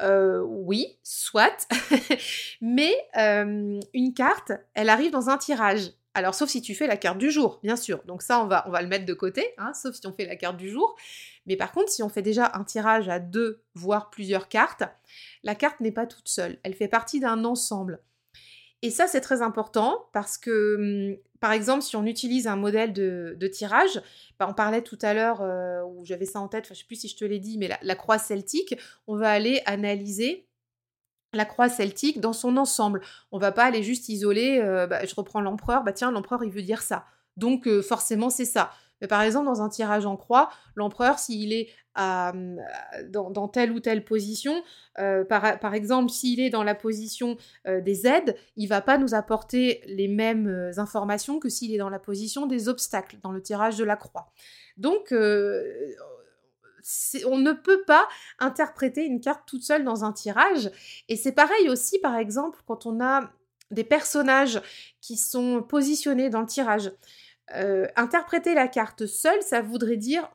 Euh, 0.00 0.40
oui, 0.40 0.98
soit. 1.02 1.66
Mais 2.60 2.94
euh, 3.16 3.80
une 3.94 4.14
carte, 4.14 4.52
elle 4.74 4.88
arrive 4.88 5.10
dans 5.10 5.30
un 5.30 5.38
tirage. 5.38 5.92
Alors, 6.14 6.34
sauf 6.34 6.48
si 6.48 6.62
tu 6.62 6.74
fais 6.74 6.86
la 6.86 6.96
carte 6.96 7.18
du 7.18 7.30
jour, 7.30 7.60
bien 7.62 7.76
sûr. 7.76 8.02
Donc 8.06 8.22
ça, 8.22 8.42
on 8.42 8.46
va, 8.46 8.64
le 8.80 8.88
mettre 8.88 9.04
de 9.04 9.12
côté, 9.12 9.44
hein, 9.58 9.72
sauf 9.74 9.94
si 9.94 10.06
on 10.06 10.14
fait 10.14 10.24
la 10.24 10.36
carte 10.36 10.56
du 10.56 10.70
jour. 10.70 10.96
Mais 11.46 11.56
par 11.56 11.72
contre, 11.72 11.90
si 11.90 12.02
on 12.02 12.08
fait 12.08 12.22
déjà 12.22 12.50
un 12.54 12.64
tirage 12.64 13.08
à 13.08 13.18
deux, 13.18 13.62
voire 13.74 14.08
plusieurs 14.08 14.48
cartes, 14.48 14.82
la 15.42 15.54
carte 15.54 15.80
n'est 15.80 15.92
pas 15.92 16.06
toute 16.06 16.28
seule. 16.28 16.58
Elle 16.62 16.74
fait 16.74 16.88
partie 16.88 17.20
d'un 17.20 17.44
ensemble. 17.44 18.00
Et 18.82 18.90
ça, 18.90 19.06
c'est 19.06 19.20
très 19.20 19.42
important 19.42 20.08
parce 20.12 20.38
que, 20.38 20.76
hum, 21.10 21.16
par 21.40 21.52
exemple, 21.52 21.82
si 21.82 21.96
on 21.96 22.04
utilise 22.06 22.46
un 22.46 22.56
modèle 22.56 22.92
de, 22.92 23.46
tirage, 23.52 24.00
bah, 24.38 24.46
on 24.48 24.54
parlait 24.54 24.82
tout 24.82 24.98
à 25.02 25.14
l'heure, 25.14 25.40
euh, 25.42 25.82
où 25.84 26.04
j'avais 26.04 26.24
ça 26.24 26.40
en 26.40 26.48
tête, 26.48 26.66
je 26.66 26.70
ne 26.70 26.74
sais 26.74 26.84
plus 26.84 26.96
si 26.96 27.08
je 27.08 27.16
te 27.16 27.24
l'ai 27.24 27.38
dit, 27.38 27.58
mais 27.58 27.70
la, 27.80 27.94
croix 27.94 28.18
celtique, 28.18 28.74
on 29.06 29.16
va 29.16 29.30
aller 29.30 29.62
analyser 29.66 30.48
la 31.32 31.44
croix 31.44 31.68
celtique 31.68 32.20
dans 32.20 32.32
son 32.32 32.56
ensemble. 32.56 33.02
On 33.32 33.38
va 33.38 33.52
pas 33.52 33.64
aller 33.64 33.82
juste 33.82 34.08
isoler, 34.08 34.60
euh, 34.62 34.86
bah, 34.86 35.04
je 35.04 35.14
reprends 35.14 35.40
l'empereur, 35.40 35.84
bah 35.84 35.92
tiens, 35.92 36.10
l'empereur, 36.10 36.44
il 36.44 36.50
veut 36.50 36.62
dire 36.62 36.82
ça. 36.82 37.04
Donc, 37.36 37.66
euh, 37.66 37.82
forcément, 37.82 38.30
c'est 38.30 38.46
ça. 38.46 38.70
Par 39.08 39.22
exemple, 39.22 39.46
dans 39.46 39.62
un 39.62 39.68
tirage 39.68 40.06
en 40.06 40.16
croix, 40.16 40.50
l'empereur, 40.74 41.18
s'il 41.18 41.52
est 41.52 41.68
dans, 41.96 43.48
telle 43.52 43.72
ou 43.72 43.80
telle 43.80 44.04
position, 44.04 44.62
par, 44.94 45.74
exemple, 45.74 46.10
s'il 46.10 46.40
est 46.40 46.50
dans 46.50 46.62
la 46.62 46.74
position 46.74 47.36
des 47.66 48.06
aides, 48.06 48.36
il 48.56 48.68
va 48.68 48.80
pas 48.80 48.98
nous 48.98 49.14
apporter 49.14 49.82
les 49.86 50.08
mêmes 50.08 50.72
informations 50.76 51.38
que 51.38 51.48
s'il 51.48 51.74
est 51.74 51.78
dans 51.78 51.90
la 51.90 51.98
position 51.98 52.46
des 52.46 52.68
obstacles, 52.68 53.18
dans 53.22 53.32
le 53.32 53.42
tirage 53.42 53.76
de 53.76 53.84
la 53.84 53.96
croix. 53.96 54.30
Donc, 54.76 55.12
on 57.26 57.38
ne 57.38 57.52
peut 57.52 57.82
pas 57.86 58.08
interpréter 58.38 59.04
une 59.04 59.20
carte 59.20 59.42
toute 59.46 59.62
seule 59.62 59.84
dans 59.84 60.04
un 60.04 60.12
tirage. 60.12 60.70
Et 61.08 61.16
c'est 61.16 61.32
pareil 61.32 61.68
aussi, 61.68 61.98
par 61.98 62.16
exemple, 62.16 62.60
quand 62.66 62.86
on 62.86 63.00
a 63.00 63.30
des 63.70 63.84
personnages 63.84 64.60
qui 65.00 65.16
sont 65.16 65.62
positionnés 65.62 66.30
dans 66.30 66.40
le 66.40 66.46
tirage. 66.46 66.92
Interpréter 67.48 68.54
la 68.54 68.68
carte 68.68 69.06
seule, 69.06 69.42
ça 69.42 69.62
voudrait 69.62 69.96
dire 69.96 70.28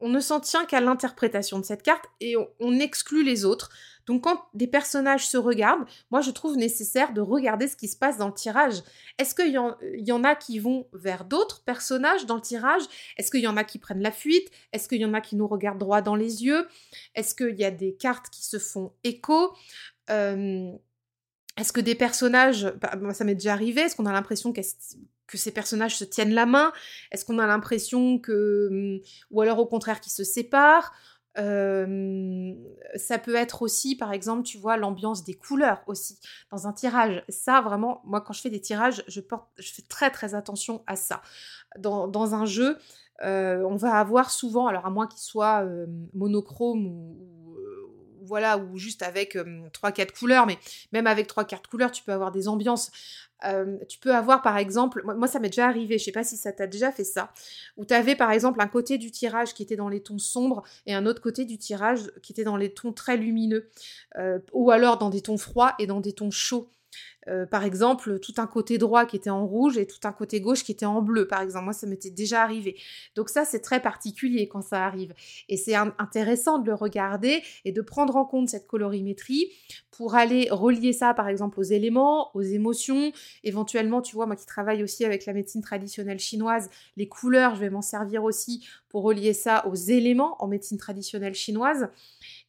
on 0.00 0.08
ne 0.08 0.20
s'en 0.20 0.40
tient 0.40 0.64
qu'à 0.64 0.80
l'interprétation 0.80 1.58
de 1.58 1.64
cette 1.64 1.82
carte 1.82 2.04
et 2.20 2.36
on, 2.60 2.78
exclut 2.78 3.24
les 3.24 3.44
autres. 3.44 3.70
Donc 4.06 4.24
quand 4.24 4.44
des 4.54 4.68
personnages 4.68 5.26
se 5.26 5.36
regardent, 5.36 5.86
moi 6.10 6.20
je 6.20 6.30
trouve 6.30 6.56
nécessaire 6.56 7.12
de 7.12 7.20
regarder 7.20 7.66
ce 7.66 7.76
qui 7.76 7.88
se 7.88 7.96
passe 7.96 8.16
dans 8.16 8.28
le 8.28 8.34
tirage. 8.34 8.82
Est-ce 9.18 9.34
qu'il 9.34 9.52
y, 9.52 10.12
en 10.12 10.24
a 10.24 10.34
qui 10.36 10.60
vont 10.60 10.86
vers 10.92 11.24
d'autres 11.24 11.64
personnages 11.64 12.26
dans 12.26 12.36
le 12.36 12.40
tirage? 12.40 12.82
Est-ce 13.16 13.30
qu'il 13.30 13.40
y 13.40 13.48
en 13.48 13.56
a 13.56 13.64
qui 13.64 13.78
prennent 13.78 14.02
la 14.02 14.12
fuite? 14.12 14.48
Est-ce 14.72 14.88
qu'il 14.88 15.00
y 15.00 15.04
en 15.04 15.14
a 15.14 15.20
qui 15.20 15.36
nous 15.36 15.48
regardent 15.48 15.80
droit 15.80 16.00
dans 16.00 16.14
les 16.14 16.44
yeux? 16.44 16.68
Est-ce 17.14 17.34
qu'il 17.34 17.58
y 17.58 17.64
a 17.64 17.70
des 17.70 17.94
cartes 17.94 18.30
qui 18.30 18.44
se 18.44 18.58
font 18.58 18.92
écho? 19.02 19.52
Est-ce 20.08 21.72
que 21.72 21.80
des 21.80 21.96
personnages, 21.96 22.72
bah, 22.80 22.96
ça 23.12 23.24
m'est 23.24 23.34
déjà 23.34 23.52
arrivé, 23.52 23.80
est-ce 23.80 23.96
qu'on 23.96 24.06
a 24.06 24.12
l'impression 24.12 24.52
qu'elles 24.52 24.64
que 25.28 25.38
ces 25.38 25.52
personnages 25.52 25.96
se 25.96 26.04
tiennent 26.04 26.34
la 26.34 26.46
main? 26.46 26.72
Est-ce 27.12 27.24
qu'on 27.24 27.38
a 27.38 27.46
l'impression 27.46 28.18
que... 28.18 28.68
Hum, 28.70 29.00
ou 29.30 29.40
alors 29.40 29.60
au 29.60 29.66
contraire 29.66 30.00
qu'ils 30.00 30.12
se 30.12 30.24
séparent? 30.24 30.92
Ça 31.36 33.18
peut 33.18 33.36
être 33.36 33.62
aussi, 33.62 33.94
par 33.94 34.12
exemple, 34.12 34.42
tu 34.42 34.58
vois, 34.58 34.76
l'ambiance 34.76 35.22
des 35.22 35.34
couleurs 35.34 35.84
aussi 35.86 36.18
dans 36.50 36.66
un 36.66 36.72
tirage. 36.72 37.22
Ça, 37.28 37.60
vraiment, 37.60 38.02
moi, 38.04 38.20
quand 38.20 38.32
je 38.32 38.40
fais 38.40 38.50
des 38.50 38.60
tirages, 38.60 39.04
je, 39.06 39.20
porte, 39.20 39.46
je 39.56 39.72
fais 39.72 39.82
très 39.82 40.10
très 40.10 40.34
attention 40.34 40.82
à 40.88 40.96
ça. 40.96 41.22
Dans, 41.78 42.34
un 42.34 42.44
jeu, 42.44 42.76
euh, 43.22 43.62
on 43.62 43.76
va 43.76 43.94
avoir 44.00 44.32
souvent, 44.32 44.66
alors 44.66 44.84
à 44.84 44.90
moins 44.90 45.06
qu'il 45.06 45.20
soit 45.20 45.64
monochrome 46.12 46.86
ou, 46.86 47.16
voilà, 48.22 48.58
ou 48.58 48.76
juste 48.76 49.02
avec 49.02 49.38
trois 49.72 49.92
quatre 49.92 50.18
couleurs, 50.18 50.44
mais 50.44 50.58
même 50.92 51.06
avec 51.06 51.28
trois 51.28 51.44
quatre 51.44 51.70
couleurs, 51.70 51.92
tu 51.92 52.02
peux 52.02 52.12
avoir 52.12 52.32
des 52.32 52.48
ambiances 52.48 52.90
tu 53.88 53.98
peux 53.98 54.14
avoir 54.14 54.42
par 54.42 54.56
exemple, 54.56 55.02
moi, 55.04 55.28
ça 55.28 55.38
m'est 55.38 55.48
déjà 55.48 55.66
arrivé, 55.66 55.98
je 55.98 56.04
sais 56.04 56.12
pas 56.12 56.24
si 56.24 56.36
ça 56.36 56.52
t'a 56.52 56.66
déjà 56.66 56.92
fait 56.92 57.04
ça, 57.04 57.32
où 57.76 57.84
tu 57.84 57.94
avais 57.94 58.16
par 58.16 58.30
exemple 58.30 58.60
un 58.60 58.68
côté 58.68 58.98
du 58.98 59.10
tirage 59.10 59.54
qui 59.54 59.62
était 59.62 59.76
dans 59.76 59.88
les 59.88 60.02
tons 60.02 60.18
sombres 60.18 60.62
et 60.86 60.94
un 60.94 61.06
autre 61.06 61.22
côté 61.22 61.44
du 61.44 61.58
tirage 61.58 62.10
qui 62.22 62.32
était 62.32 62.44
dans 62.44 62.56
les 62.56 62.72
tons 62.72 62.92
très 62.92 63.16
lumineux, 63.16 63.70
ou 64.52 64.70
alors 64.70 64.98
dans 64.98 65.10
des 65.10 65.20
tons 65.20 65.38
froids 65.38 65.74
et 65.78 65.86
dans 65.86 66.00
des 66.00 66.12
tons 66.12 66.30
chauds. 66.30 66.70
Euh, 67.28 67.46
par 67.46 67.64
exemple, 67.64 68.18
tout 68.20 68.34
un 68.38 68.46
côté 68.46 68.78
droit 68.78 69.04
qui 69.04 69.16
était 69.16 69.30
en 69.30 69.46
rouge 69.46 69.76
et 69.76 69.86
tout 69.86 70.00
un 70.04 70.12
côté 70.12 70.40
gauche 70.40 70.64
qui 70.64 70.72
était 70.72 70.86
en 70.86 71.02
bleu, 71.02 71.26
par 71.26 71.42
exemple. 71.42 71.64
Moi, 71.64 71.72
ça 71.72 71.86
m'était 71.86 72.10
déjà 72.10 72.42
arrivé. 72.42 72.76
Donc 73.16 73.28
ça, 73.28 73.44
c'est 73.44 73.60
très 73.60 73.80
particulier 73.80 74.48
quand 74.48 74.62
ça 74.62 74.84
arrive. 74.84 75.14
Et 75.48 75.56
c'est 75.56 75.74
intéressant 75.74 76.58
de 76.58 76.66
le 76.66 76.74
regarder 76.74 77.42
et 77.64 77.72
de 77.72 77.82
prendre 77.82 78.16
en 78.16 78.24
compte 78.24 78.48
cette 78.48 78.66
colorimétrie 78.66 79.52
pour 79.90 80.14
aller 80.14 80.48
relier 80.50 80.92
ça, 80.92 81.12
par 81.12 81.28
exemple, 81.28 81.58
aux 81.60 81.64
éléments, 81.64 82.30
aux 82.34 82.42
émotions. 82.42 83.12
Éventuellement, 83.44 84.00
tu 84.00 84.14
vois, 84.14 84.26
moi 84.26 84.36
qui 84.36 84.46
travaille 84.46 84.82
aussi 84.82 85.04
avec 85.04 85.26
la 85.26 85.32
médecine 85.32 85.60
traditionnelle 85.60 86.20
chinoise, 86.20 86.70
les 86.96 87.08
couleurs, 87.08 87.56
je 87.56 87.60
vais 87.60 87.70
m'en 87.70 87.82
servir 87.82 88.24
aussi 88.24 88.66
pour 88.88 89.02
relier 89.02 89.32
ça 89.34 89.66
aux 89.66 89.74
éléments 89.74 90.42
en 90.42 90.46
médecine 90.46 90.78
traditionnelle 90.78 91.34
chinoise. 91.34 91.88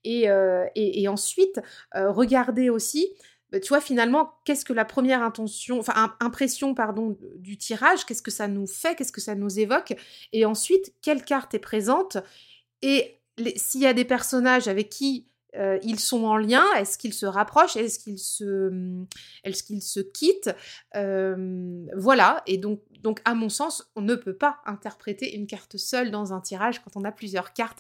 Et, 0.04 0.30
euh, 0.30 0.66
ensuite, 1.08 1.60
euh, 1.96 2.12
regarder 2.12 2.70
aussi 2.70 3.10
bah, 3.52 3.60
tu 3.60 3.70
vois 3.70 3.82
finalement 3.82 4.34
qu'est-ce 4.46 4.66
que 4.66 4.74
la 4.74 4.86
première 4.86 5.24
intention, 5.24 5.80
enfin 5.80 6.16
impression 6.20 6.74
pardon 6.74 7.18
du 7.38 7.58
tirage, 7.58 8.06
qu'est-ce 8.06 8.22
que 8.22 8.32
ça 8.32 8.48
nous 8.48 8.68
fait, 8.68 8.96
qu'est-ce 8.96 9.12
que 9.12 9.22
ça 9.22 9.36
nous 9.36 9.60
évoque, 9.60 9.96
et 10.34 10.46
ensuite 10.46 10.94
quelle 11.02 11.24
carte 11.24 11.54
est 11.54 11.60
présente? 11.60 12.18
Et 12.82 13.20
s'il 13.56 13.82
y 13.82 13.88
a 13.88 13.94
des 13.94 14.06
personnages 14.06 14.68
avec 14.68 14.90
qui 14.90 15.30
euh, 15.56 15.80
ils 15.82 16.00
sont 16.00 16.26
en 16.26 16.38
lien 16.38 16.64
Est-ce 16.78 16.98
qu'ils 16.98 17.14
se 17.14 17.26
rapprochent? 17.26 17.76
Est-ce 17.76 17.98
qu'ils 17.98 18.20
se, 18.20 18.72
est 19.44 19.64
qu'ils 19.64 19.82
se 19.82 20.00
quittent? 20.00 20.56
Euh, 20.96 21.86
Voilà. 21.96 22.44
Et 22.46 22.58
donc, 22.58 22.82
donc, 23.02 23.22
à 23.26 23.34
mon 23.34 23.50
sens, 23.50 23.92
on 23.96 24.02
ne 24.02 24.16
peut 24.16 24.36
pas 24.36 24.60
interpréter 24.66 25.36
une 25.36 25.48
carte 25.48 25.78
seule 25.78 26.12
dans 26.12 26.34
un 26.34 26.42
tirage 26.42 26.80
quand 26.84 26.96
on 26.96 27.04
a 27.04 27.12
plusieurs 27.12 27.54
cartes. 27.54 27.80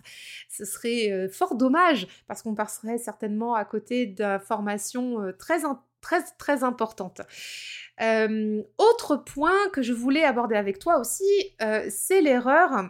Ce 0.49 0.65
serait 0.65 1.11
euh, 1.11 1.29
fort 1.29 1.55
dommage 1.55 2.07
parce 2.27 2.41
qu'on 2.41 2.55
passerait 2.55 2.97
certainement 2.97 3.55
à 3.55 3.65
côté 3.65 4.05
d'informations 4.05 5.17
très, 5.37 5.61
très, 6.01 6.23
très 6.37 6.63
importantes. 6.63 7.21
autre 7.99 9.15
point 9.17 9.69
que 9.73 9.81
je 9.81 9.93
voulais 9.93 10.23
aborder 10.23 10.55
avec 10.55 10.79
toi 10.79 10.99
aussi, 10.99 11.55
c'est 11.89 12.21
l'erreur 12.21 12.89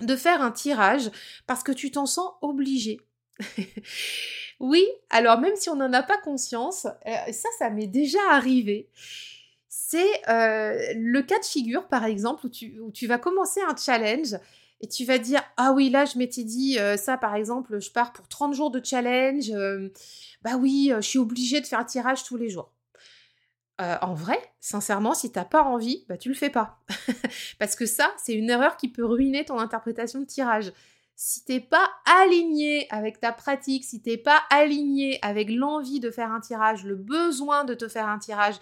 de 0.00 0.16
faire 0.16 0.42
un 0.42 0.50
tirage 0.50 1.10
parce 1.46 1.62
que 1.62 1.72
tu 1.72 1.90
t'en 1.90 2.06
sens 2.06 2.32
obligé 2.42 3.00
oui, 4.60 4.86
alors 5.10 5.38
même 5.40 5.56
si 5.56 5.68
on 5.68 5.76
n'en 5.76 5.92
a 5.92 6.02
pas 6.02 6.18
conscience, 6.18 6.86
euh, 7.06 7.32
ça, 7.32 7.48
ça 7.58 7.70
m'est 7.70 7.86
déjà 7.86 8.20
arrivé. 8.30 8.88
C'est 9.76 10.22
euh, 10.28 10.92
le 10.94 11.20
cas 11.22 11.40
de 11.40 11.44
figure, 11.44 11.88
par 11.88 12.04
exemple, 12.04 12.46
où 12.46 12.48
tu, 12.92 13.06
vas 13.08 13.18
commencer 13.18 13.60
un 13.60 13.74
challenge 13.74 14.36
et 14.80 14.86
tu 14.86 15.04
vas 15.04 15.18
dire 15.18 15.42
Ah 15.56 15.72
oui, 15.72 15.90
là, 15.90 16.04
je 16.04 16.16
m'étais 16.16 16.44
dit 16.44 16.78
euh, 16.78 16.96
ça, 16.96 17.18
par 17.18 17.34
exemple, 17.34 17.80
je 17.80 17.90
pars 17.90 18.12
pour 18.12 18.28
30 18.28 18.54
jours 18.54 18.70
de 18.70 18.80
challenge. 18.84 19.50
bah 20.42 20.56
oui, 20.56 20.92
je 20.94 21.00
suis 21.00 21.18
obligée 21.18 21.60
de 21.60 21.66
faire 21.66 21.80
un 21.80 21.84
tirage 21.84 22.22
tous 22.22 22.36
les 22.36 22.50
jours. 22.50 22.72
en 23.80 24.14
vrai, 24.14 24.38
sincèrement, 24.60 25.12
si 25.12 25.32
t'as 25.32 25.44
pas 25.44 25.64
envie, 25.64 26.04
bah 26.08 26.18
tu 26.18 26.28
le 26.28 26.36
fais 26.36 26.50
pas. 26.50 26.78
Parce 27.58 27.74
que 27.74 27.84
ça, 27.84 28.14
c'est 28.16 28.34
une 28.34 28.50
erreur 28.50 28.76
qui 28.76 28.86
peut 28.88 29.04
ruiner 29.04 29.44
ton 29.44 29.58
interprétation 29.58 30.20
de 30.20 30.26
tirage 30.26 30.72
si 31.16 31.44
t'es 31.44 31.60
pas 31.60 31.90
aligné 32.22 32.86
avec 32.90 33.20
ta 33.20 33.32
pratique, 33.32 33.84
si 33.84 34.02
t'es 34.02 34.16
pas 34.16 34.42
aligné 34.50 35.18
avec 35.22 35.50
l'envie 35.50 36.00
de 36.00 36.10
faire 36.10 36.32
un 36.32 36.40
tirage, 36.40 36.84
le 36.84 36.96
besoin 36.96 37.64
de 37.64 37.74
te 37.74 37.86
faire 37.86 38.08
un 38.08 38.18
tirage 38.18 38.56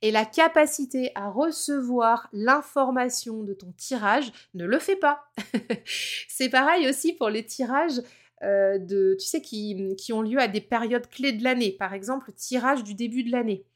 et 0.00 0.10
la 0.10 0.24
capacité 0.24 1.12
à 1.14 1.28
recevoir 1.28 2.28
l'information 2.32 3.42
de 3.42 3.52
ton 3.52 3.72
tirage, 3.72 4.32
ne 4.54 4.64
le 4.64 4.78
fais 4.78 4.96
pas. 4.96 5.30
C'est 6.28 6.48
pareil 6.48 6.88
aussi 6.88 7.12
pour 7.12 7.28
les 7.28 7.44
tirages 7.44 8.00
euh, 8.42 8.78
de, 8.78 9.16
tu 9.18 9.26
sais, 9.26 9.42
qui, 9.42 9.96
ont 10.12 10.22
lieu 10.22 10.38
à 10.38 10.48
des 10.48 10.60
périodes 10.60 11.08
clés 11.08 11.32
de 11.32 11.44
l'année. 11.44 11.72
Par 11.72 11.92
exemple, 11.92 12.26
le 12.28 12.34
tirage 12.34 12.84
du 12.84 12.94
début 12.94 13.24
de 13.24 13.32
l'année. 13.32 13.66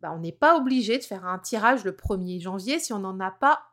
Bah, 0.00 0.12
on 0.14 0.20
n'est 0.20 0.32
pas 0.32 0.56
obligé 0.56 0.98
de 0.98 1.02
faire 1.02 1.24
un 1.24 1.38
tirage 1.38 1.84
le 1.84 1.92
1er 1.92 2.40
janvier 2.40 2.78
si 2.78 2.92
on 2.92 3.00
n'en 3.00 3.18
a 3.20 3.30
pas 3.30 3.67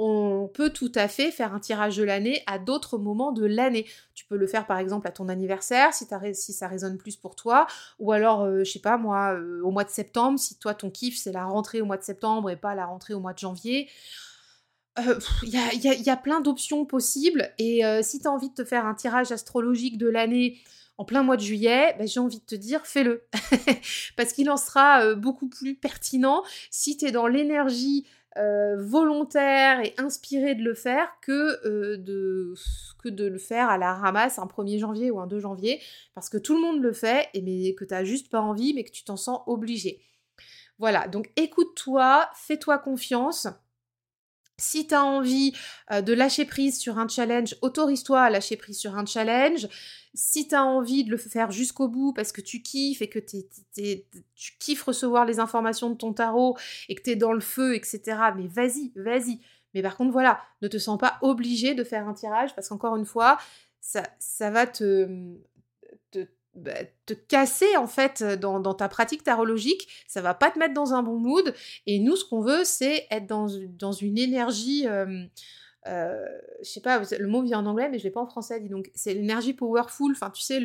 On 0.00 0.48
peut 0.54 0.70
tout 0.70 0.92
à 0.94 1.08
fait 1.08 1.32
faire 1.32 1.52
un 1.52 1.58
tirage 1.58 1.96
de 1.96 2.04
l'année 2.04 2.44
à 2.46 2.60
d'autres 2.60 2.98
moments 2.98 3.32
de 3.32 3.44
l'année. 3.44 3.84
Tu 4.14 4.24
peux 4.26 4.36
le 4.36 4.46
faire 4.46 4.64
par 4.64 4.78
exemple 4.78 5.08
à 5.08 5.10
ton 5.10 5.28
anniversaire 5.28 5.92
si, 5.92 6.06
ça 6.52 6.68
résonne 6.68 6.98
plus 6.98 7.16
pour 7.16 7.34
toi, 7.34 7.66
ou 7.98 8.12
alors, 8.12 8.44
euh, 8.44 8.62
je 8.62 8.70
sais 8.70 8.78
pas 8.78 8.96
moi, 8.96 9.34
euh, 9.34 9.60
au 9.62 9.72
mois 9.72 9.82
de 9.82 9.90
septembre, 9.90 10.38
si 10.38 10.56
toi 10.56 10.72
ton 10.72 10.90
kiff 10.90 11.18
c'est 11.18 11.32
la 11.32 11.44
rentrée 11.46 11.80
au 11.80 11.84
mois 11.84 11.96
de 11.96 12.04
septembre 12.04 12.48
et 12.48 12.54
pas 12.54 12.76
la 12.76 12.86
rentrée 12.86 13.12
au 13.12 13.18
mois 13.18 13.32
de 13.32 13.40
janvier. 13.40 13.88
Il 15.00 15.08
euh, 15.08 15.18
y, 15.42 16.10
a, 16.10 16.16
plein 16.16 16.40
d'options 16.40 16.84
possibles 16.84 17.52
et 17.58 17.82
si 18.02 18.20
tu 18.20 18.26
as 18.26 18.30
envie 18.30 18.50
de 18.50 18.54
te 18.54 18.64
faire 18.64 18.86
un 18.86 18.94
tirage 18.94 19.30
astrologique 19.32 19.98
de 19.98 20.08
l'année 20.08 20.58
en 20.96 21.04
plein 21.04 21.22
mois 21.22 21.36
de 21.36 21.42
juillet, 21.42 21.94
ben, 21.98 22.06
j'ai 22.08 22.18
envie 22.18 22.40
de 22.40 22.44
te 22.44 22.56
dire, 22.56 22.84
fais-le. 22.84 23.22
Parce 24.16 24.32
qu'il 24.32 24.50
en 24.50 24.56
sera 24.56 25.14
beaucoup 25.14 25.48
plus 25.48 25.76
pertinent 25.76 26.42
si 26.72 26.96
tu 26.96 27.06
es 27.06 27.12
dans 27.12 27.28
l'énergie 27.28 28.06
euh, 28.36 28.76
volontaire 28.78 29.80
et 29.80 29.94
inspiré 29.98 30.54
de 30.54 30.62
le 30.62 30.74
faire 30.74 31.08
que, 31.22 31.66
euh, 31.66 31.96
de, 31.96 32.54
que 33.02 33.08
de 33.08 33.26
le 33.26 33.38
faire 33.38 33.68
à 33.68 33.78
la 33.78 33.94
ramasse 33.94 34.38
un 34.38 34.46
1er 34.46 34.78
janvier 34.78 35.10
ou 35.10 35.18
un 35.18 35.26
2 35.26 35.40
janvier, 35.40 35.80
parce 36.14 36.28
que 36.28 36.38
tout 36.38 36.54
le 36.54 36.60
monde 36.60 36.82
le 36.82 36.92
fait, 36.92 37.28
et 37.34 37.40
mais 37.40 37.74
que 37.74 37.84
tu 37.84 37.94
n'as 37.94 38.04
juste 38.04 38.30
pas 38.30 38.40
envie, 38.40 38.74
mais 38.74 38.84
que 38.84 38.90
tu 38.90 39.04
t'en 39.04 39.16
sens 39.16 39.40
obligé. 39.46 40.02
Voilà, 40.78 41.08
donc 41.08 41.30
écoute-toi, 41.36 42.28
fais-toi 42.34 42.78
confiance. 42.78 43.48
Si 44.60 44.88
tu 44.88 44.94
envie 44.96 45.52
euh, 45.92 46.02
de 46.02 46.12
lâcher 46.12 46.44
prise 46.44 46.78
sur 46.78 46.98
un 46.98 47.06
challenge, 47.06 47.56
autorise-toi 47.62 48.20
à 48.20 48.30
lâcher 48.30 48.56
prise 48.56 48.78
sur 48.78 48.96
un 48.96 49.06
challenge. 49.06 49.68
Si 50.14 50.48
tu 50.48 50.54
as 50.56 50.64
envie 50.64 51.04
de 51.04 51.10
le 51.10 51.16
faire 51.16 51.52
jusqu'au 51.52 51.88
bout 51.88 52.12
parce 52.12 52.32
que 52.32 52.40
tu 52.40 52.60
kiffes 52.60 53.00
et 53.00 53.08
que 53.08 53.20
tu 53.20 53.44
kiffes 54.58 54.82
recevoir 54.82 55.24
les 55.26 55.38
informations 55.38 55.90
de 55.90 55.96
ton 55.96 56.12
tarot 56.12 56.56
et 56.88 56.96
que 56.96 57.02
tu 57.02 57.16
dans 57.16 57.32
le 57.32 57.40
feu, 57.40 57.76
etc., 57.76 58.18
mais 58.36 58.48
vas-y, 58.48 58.92
vas-y. 58.96 59.38
Mais 59.74 59.82
par 59.82 59.96
contre, 59.96 60.12
voilà, 60.12 60.40
ne 60.60 60.68
te 60.68 60.78
sens 60.78 60.98
pas 60.98 61.18
obligé 61.22 61.74
de 61.74 61.84
faire 61.84 62.08
un 62.08 62.14
tirage 62.14 62.54
parce 62.54 62.68
qu'encore 62.68 62.96
une 62.96 63.04
fois, 63.04 63.38
ça, 63.80 64.50
va 64.50 64.66
te, 64.66 65.36
bah, 66.58 66.72
te, 67.06 67.14
casser 67.14 67.76
en 67.76 67.86
fait 67.86 68.22
dans, 68.22 68.74
ta 68.74 68.88
pratique 68.88 69.22
tarologique, 69.22 69.88
ça 70.06 70.20
va 70.20 70.34
pas 70.34 70.50
te 70.50 70.58
mettre 70.58 70.74
dans 70.74 70.94
un 70.94 71.02
bon 71.02 71.18
mood. 71.18 71.54
Et 71.86 71.98
nous, 71.98 72.16
ce 72.16 72.24
qu'on 72.24 72.40
veut, 72.40 72.64
c'est 72.64 73.06
être 73.10 73.26
dans, 73.26 73.92
une 73.92 74.18
énergie. 74.18 74.86
Euh, 74.86 75.24
euh, 75.86 76.26
je 76.62 76.68
sais 76.68 76.80
pas, 76.80 77.00
le 77.18 77.26
mot 77.26 77.42
vient 77.42 77.60
en 77.60 77.66
anglais, 77.66 77.88
mais 77.88 77.98
je 77.98 78.04
l'ai 78.04 78.10
pas 78.10 78.20
en 78.20 78.26
français, 78.26 78.60
dis 78.60 78.68
donc. 78.68 78.90
C'est 78.94 79.14
l'énergie 79.14 79.54
powerful, 79.54 80.12
enfin, 80.12 80.30
tu 80.30 80.42
sais, 80.42 80.60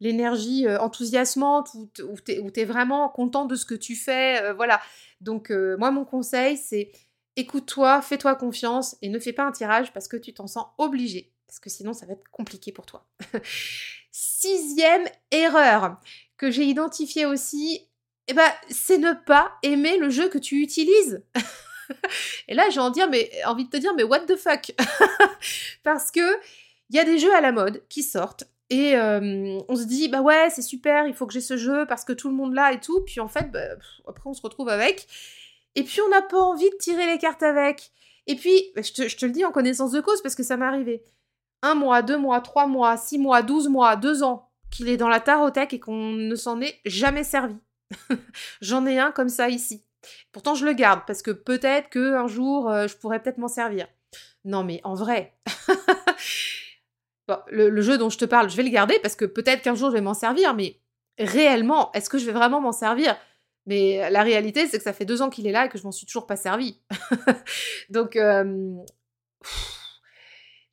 l'énergie 0.00 0.66
euh, 0.66 0.78
enthousiasmante, 0.78 1.70
où 1.74 2.20
tu 2.24 2.60
es, 2.60 2.64
vraiment 2.64 3.08
content 3.08 3.46
de 3.46 3.54
ce 3.54 3.64
que 3.64 3.74
tu 3.74 3.96
fais, 3.96 4.42
euh, 4.42 4.52
voilà. 4.52 4.80
Donc, 5.20 5.50
moi, 5.50 5.90
mon 5.90 6.04
conseil, 6.04 6.56
c'est 6.56 6.92
écoute-toi, 7.36 8.02
fais-toi 8.02 8.34
confiance 8.34 8.96
et 9.02 9.08
ne 9.08 9.18
fais 9.18 9.32
pas 9.32 9.44
un 9.44 9.52
tirage 9.52 9.92
parce 9.92 10.08
que 10.08 10.16
tu 10.16 10.32
t'en 10.32 10.46
sens 10.46 10.66
obligé, 10.78 11.32
parce 11.46 11.60
que 11.60 11.70
sinon, 11.70 11.92
ça 11.92 12.06
va 12.06 12.14
être 12.14 12.28
compliqué 12.30 12.72
pour 12.72 12.86
toi. 12.86 13.06
Sixième 14.10 15.06
erreur 15.30 16.00
que 16.36 16.50
j'ai 16.50 16.64
identifiée 16.64 17.26
aussi 17.26 17.86
eh 18.30 18.32
ben, 18.32 18.50
c'est 18.68 18.98
ne 18.98 19.12
pas 19.12 19.50
aimer 19.64 19.98
le 19.98 20.08
jeu 20.08 20.28
que 20.28 20.38
tu 20.38 20.62
utilises. 20.62 21.24
Et 22.48 22.54
là, 22.54 22.70
j'ai 22.70 22.78
envie, 22.78 23.00
de 23.00 23.68
te 23.68 23.76
dire, 23.76 23.92
mais 23.96 24.04
what 24.04 24.20
the 24.20 24.36
fuck? 24.36 24.72
Parce 25.82 26.12
que 26.12 26.38
il 26.90 26.96
y 26.96 27.00
a 27.00 27.04
des 27.04 27.18
jeux 27.18 27.34
à 27.34 27.40
la 27.40 27.50
mode 27.50 27.82
qui 27.88 28.04
sortent 28.04 28.44
et 28.68 28.96
euh, 28.96 29.58
on 29.68 29.76
se 29.76 29.84
dit, 29.84 30.08
bah 30.08 30.20
ouais, 30.20 30.48
c'est 30.50 30.62
super, 30.62 31.06
il 31.06 31.14
faut 31.14 31.26
que 31.26 31.32
j'ai 31.32 31.40
ce 31.40 31.56
jeu 31.56 31.86
parce 31.86 32.04
que 32.04 32.12
tout 32.12 32.28
le 32.28 32.34
monde 32.34 32.54
l'a 32.54 32.72
et 32.72 32.78
tout. 32.78 33.00
Puis 33.04 33.18
en 33.18 33.26
fait, 33.26 33.50
bah, 33.50 33.60
après, 34.06 34.28
on 34.28 34.32
se 34.32 34.42
retrouve 34.42 34.68
avec. 34.68 35.08
Et 35.74 35.82
puis, 35.82 36.00
on 36.00 36.08
n'a 36.08 36.22
pas 36.22 36.38
envie 36.38 36.70
de 36.70 36.76
tirer 36.76 37.06
les 37.06 37.18
cartes 37.18 37.42
avec. 37.42 37.90
Et 38.28 38.36
puis, 38.36 38.72
je, 38.76 38.92
te, 38.92 39.08
je 39.08 39.16
te, 39.16 39.26
le 39.26 39.32
dis 39.32 39.44
en 39.44 39.50
connaissance 39.50 39.90
de 39.90 40.00
cause 40.00 40.22
parce 40.22 40.36
que 40.36 40.44
ça 40.44 40.56
m'est 40.56 40.66
arrivé. 40.66 41.02
Un 41.62 41.74
mois, 41.74 42.02
deux 42.02 42.18
mois, 42.18 42.40
trois 42.40 42.66
mois, 42.66 42.96
six 42.96 43.18
mois, 43.18 43.42
douze 43.42 43.68
mois, 43.68 43.96
deux 43.96 44.22
ans 44.22 44.50
qu'il 44.70 44.88
est 44.88 44.96
dans 44.96 45.08
la 45.08 45.20
tarothèque 45.20 45.74
et 45.74 45.80
qu'on 45.80 46.12
ne 46.12 46.34
s'en 46.34 46.60
est 46.60 46.80
jamais 46.84 47.24
servi. 47.24 47.56
J'en 48.60 48.86
ai 48.86 48.98
un 48.98 49.10
comme 49.10 49.28
ça 49.28 49.48
ici. 49.48 49.84
Pourtant, 50.32 50.54
je 50.54 50.64
le 50.64 50.72
garde 50.72 51.02
parce 51.06 51.22
que 51.22 51.30
peut-être 51.30 51.90
que 51.90 52.14
un 52.14 52.28
jour, 52.28 52.70
euh, 52.70 52.86
je 52.86 52.96
pourrais 52.96 53.20
peut-être 53.20 53.38
m'en 53.38 53.48
servir. 53.48 53.86
Non, 54.44 54.64
mais 54.64 54.80
en 54.84 54.94
vrai. 54.94 55.34
le, 57.48 57.80
jeu 57.82 57.98
dont 57.98 58.10
je 58.10 58.18
te 58.18 58.24
parle, 58.24 58.48
je 58.48 58.56
vais 58.56 58.62
le 58.62 58.70
garder 58.70 58.98
parce 59.02 59.16
que 59.16 59.24
peut-être 59.24 59.62
qu'un 59.62 59.74
jour 59.74 59.90
je 59.90 59.94
vais 59.94 60.00
m'en 60.00 60.14
servir, 60.14 60.54
mais 60.54 60.80
réellement, 61.18 61.92
est-ce 61.92 62.08
que 62.08 62.18
je 62.18 62.26
vais 62.26 62.32
vraiment 62.32 62.60
m'en 62.60 62.72
servir? 62.72 63.16
Mais 63.66 64.10
la 64.10 64.22
réalité, 64.22 64.66
c'est 64.66 64.78
que 64.78 64.84
ça 64.84 64.92
fait 64.92 65.04
deux 65.04 65.20
ans 65.20 65.30
qu'il 65.30 65.46
est 65.46 65.52
là 65.52 65.66
et 65.66 65.68
que 65.68 65.78
je 65.78 65.84
m'en 65.84 65.92
suis 65.92 66.06
toujours 66.06 66.26
pas 66.26 66.36
servi. 66.36 66.80
Donc, 67.90 68.16
euh, 68.16 68.74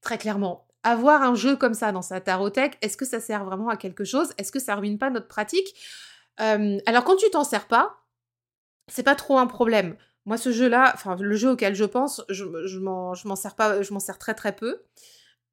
très 0.01 0.17
clairement, 0.17 0.66
avoir 0.83 1.21
un 1.21 1.35
jeu 1.35 1.55
comme 1.55 1.73
ça 1.73 1.91
dans 1.91 2.01
sa 2.01 2.21
tarothèque, 2.21 2.77
est-ce 2.81 2.97
que 2.97 3.05
ça 3.05 3.19
sert 3.19 3.43
vraiment 3.43 3.69
à 3.69 3.77
quelque 3.77 4.03
chose? 4.03 4.33
Est-ce 4.37 4.51
que 4.51 4.59
ça 4.59 4.75
ruine 4.75 4.97
pas 4.97 5.09
notre 5.09 5.27
pratique? 5.27 5.75
Alors, 6.37 7.03
quand 7.03 7.15
tu 7.15 7.29
t'en 7.31 7.43
sers 7.43 7.67
pas, 7.67 8.03
c'est 8.87 9.03
pas 9.03 9.15
trop 9.15 9.37
un 9.37 9.47
problème. 9.47 9.97
Moi, 10.25 10.37
ce 10.37 10.51
jeu-là, 10.51 10.91
enfin, 10.93 11.15
le 11.19 11.35
jeu 11.35 11.51
auquel 11.51 11.73
je 11.73 11.85
pense, 11.85 12.23
je, 12.29 12.45
je 12.65 12.79
m'en 12.79 13.35
sers 13.35 13.55
pas, 13.55 13.81
je 13.81 13.93
m'en 13.93 13.99
sers 13.99 14.17
très 14.17 14.33
très 14.33 14.55
peu. 14.55 14.83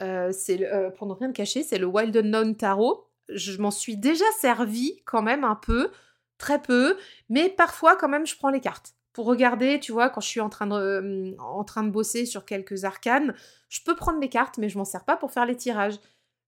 Euh, 0.03 0.33
c'est 0.33 0.67
euh, 0.67 0.91
pour 0.91 1.07
ne 1.07 1.13
rien 1.13 1.33
cacher, 1.33 1.63
c'est 1.63 1.79
le 1.79 1.87
Wild 1.87 2.17
Unknown 2.17 2.57
Tarot. 2.57 3.09
Je 3.29 3.57
m'en 3.59 3.71
suis 3.71 3.97
déjà 3.97 4.25
servi 4.41 5.01
quand 5.05 5.23
même 5.23 5.45
un 5.45 5.55
peu, 5.55 5.91
très 6.39 6.61
peu, 6.61 6.97
mais 7.29 7.49
parfois 7.49 7.97
quand 7.97 8.09
même 8.09 8.27
je 8.27 8.37
prends 8.37 8.51
les 8.51 8.61
cartes 8.61 8.95
pour 9.15 9.27
regarder, 9.27 9.81
tu 9.81 9.93
vois, 9.93 10.11
quand 10.11 10.21
je 10.21 10.27
suis 10.29 10.41
en 10.41 10.51
train 10.51 10.67
de, 10.67 10.75
euh, 10.75 11.37
en 11.39 11.65
train 11.65 11.85
de 11.85 11.91
bosser 11.91 12.27
sur 12.27 12.45
quelques 12.45 12.85
arcanes, 12.85 13.33
je 13.69 13.81
peux 13.83 13.95
prendre 13.95 14.21
les 14.21 14.29
cartes, 14.29 14.59
mais 14.59 14.69
je 14.69 14.77
m'en 14.77 14.85
sers 14.85 15.05
pas 15.05 15.17
pour 15.17 15.31
faire 15.31 15.47
les 15.47 15.57
tirages. 15.57 15.99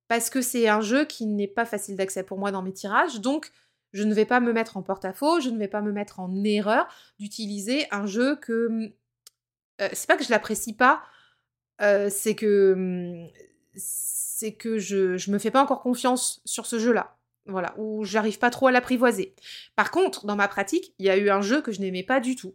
Parce 0.08 0.30
que 0.30 0.42
c'est 0.42 0.68
un 0.68 0.80
jeu 0.80 1.04
qui 1.04 1.26
n'est 1.26 1.49
pas 1.49 1.64
facile 1.64 1.96
d'accès 1.96 2.25
pour 2.25 2.38
moi 2.38 2.50
dans 2.50 2.62
mes 2.62 2.73
tirages, 2.73 3.20
donc 3.20 3.50
je 3.92 4.02
ne 4.02 4.12
vais 4.12 4.26
pas 4.26 4.40
me 4.40 4.52
mettre 4.52 4.76
en 4.76 4.82
porte-à-faux, 4.82 5.40
je 5.40 5.49
ne 5.49 5.58
vais 5.58 5.68
pas 5.68 5.80
me 5.80 5.92
mettre 5.92 6.20
en 6.20 6.44
erreur 6.44 6.87
d'utiliser 7.18 7.87
un 7.92 8.06
jeu 8.06 8.37
que. 8.37 8.92
Euh, 9.80 9.88
c'est 9.92 10.08
pas 10.08 10.16
que 10.16 10.25
je 10.25 10.30
l'apprécie 10.30 10.75
pas, 10.75 11.02
euh, 11.80 12.08
c'est 12.11 12.35
que. 12.35 12.73
Hum, 12.75 13.28
c'est 13.76 14.54
que 14.54 14.78
je, 14.78 15.16
je 15.16 15.30
me 15.30 15.38
fais 15.38 15.50
pas 15.50 15.62
encore 15.62 15.80
confiance 15.80 16.42
sur 16.44 16.66
ce 16.66 16.78
jeu-là. 16.78 17.16
Voilà, 17.46 17.74
où 17.78 18.04
j'arrive 18.04 18.38
pas 18.38 18.50
trop 18.50 18.66
à 18.66 18.72
l'apprivoiser. 18.72 19.34
Par 19.76 19.90
contre, 19.90 20.26
dans 20.26 20.36
ma 20.36 20.48
pratique, 20.48 20.94
il 20.98 21.06
y 21.06 21.10
a 21.10 21.16
eu 21.16 21.30
un 21.30 21.40
jeu 21.40 21.62
que 21.62 21.70
je 21.70 21.80
n'aimais 21.80 22.02
pas 22.02 22.18
du 22.18 22.34
tout. 22.34 22.54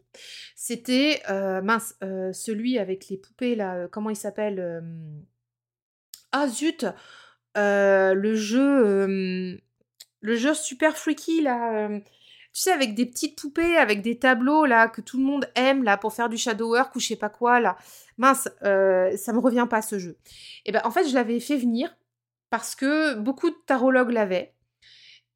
C'était, 0.55 1.21
euh, 1.29 1.62
mince, 1.62 1.95
celui 2.33 2.77
avec 2.77 3.07
les 3.07 3.17
poupées, 3.17 3.55
là, 3.55 3.88
comment 3.88 4.10
il 4.10 4.15
s'appelle 4.15 4.83
Ah 6.31 6.48
zut 6.48 6.86
Le 7.55 8.36
jeu 8.36 9.60
le 10.21 10.36
jeu 10.36 10.53
super 10.53 10.98
freaky 10.98 11.41
là. 11.41 11.74
Euh, 11.74 12.00
tu 12.53 12.63
sais, 12.63 12.71
avec 12.71 12.95
des 12.95 13.05
petites 13.05 13.39
poupées, 13.39 13.77
avec 13.77 14.01
des 14.01 14.19
tableaux 14.19 14.65
là 14.65 14.88
que 14.88 15.01
tout 15.01 15.17
le 15.17 15.24
monde 15.24 15.50
aime 15.55 15.83
là 15.83 15.98
pour 15.98 16.13
faire 16.13 16.29
du 16.29 16.38
shadow 16.38 16.71
work 16.71 16.95
ou 16.95 17.00
je 17.00 17.07
sais 17.07 17.15
pas 17.15 17.29
quoi 17.29 17.60
là. 17.60 17.77
Mince, 18.17 18.50
euh, 18.63 19.15
ça 19.17 19.33
me 19.33 19.39
revient 19.39 19.67
pas 19.69 19.81
ce 19.81 20.00
jeu. 20.00 20.17
Et 20.65 20.69
eh 20.69 20.71
ben 20.71 20.81
en 20.83 20.91
fait, 20.91 21.07
je 21.07 21.13
l'avais 21.13 21.39
fait 21.39 21.57
venir 21.57 21.95
parce 22.50 22.75
que 22.75 23.15
beaucoup 23.15 23.50
de 23.50 23.55
tarologues 23.65 24.12
l'avaient. 24.12 24.53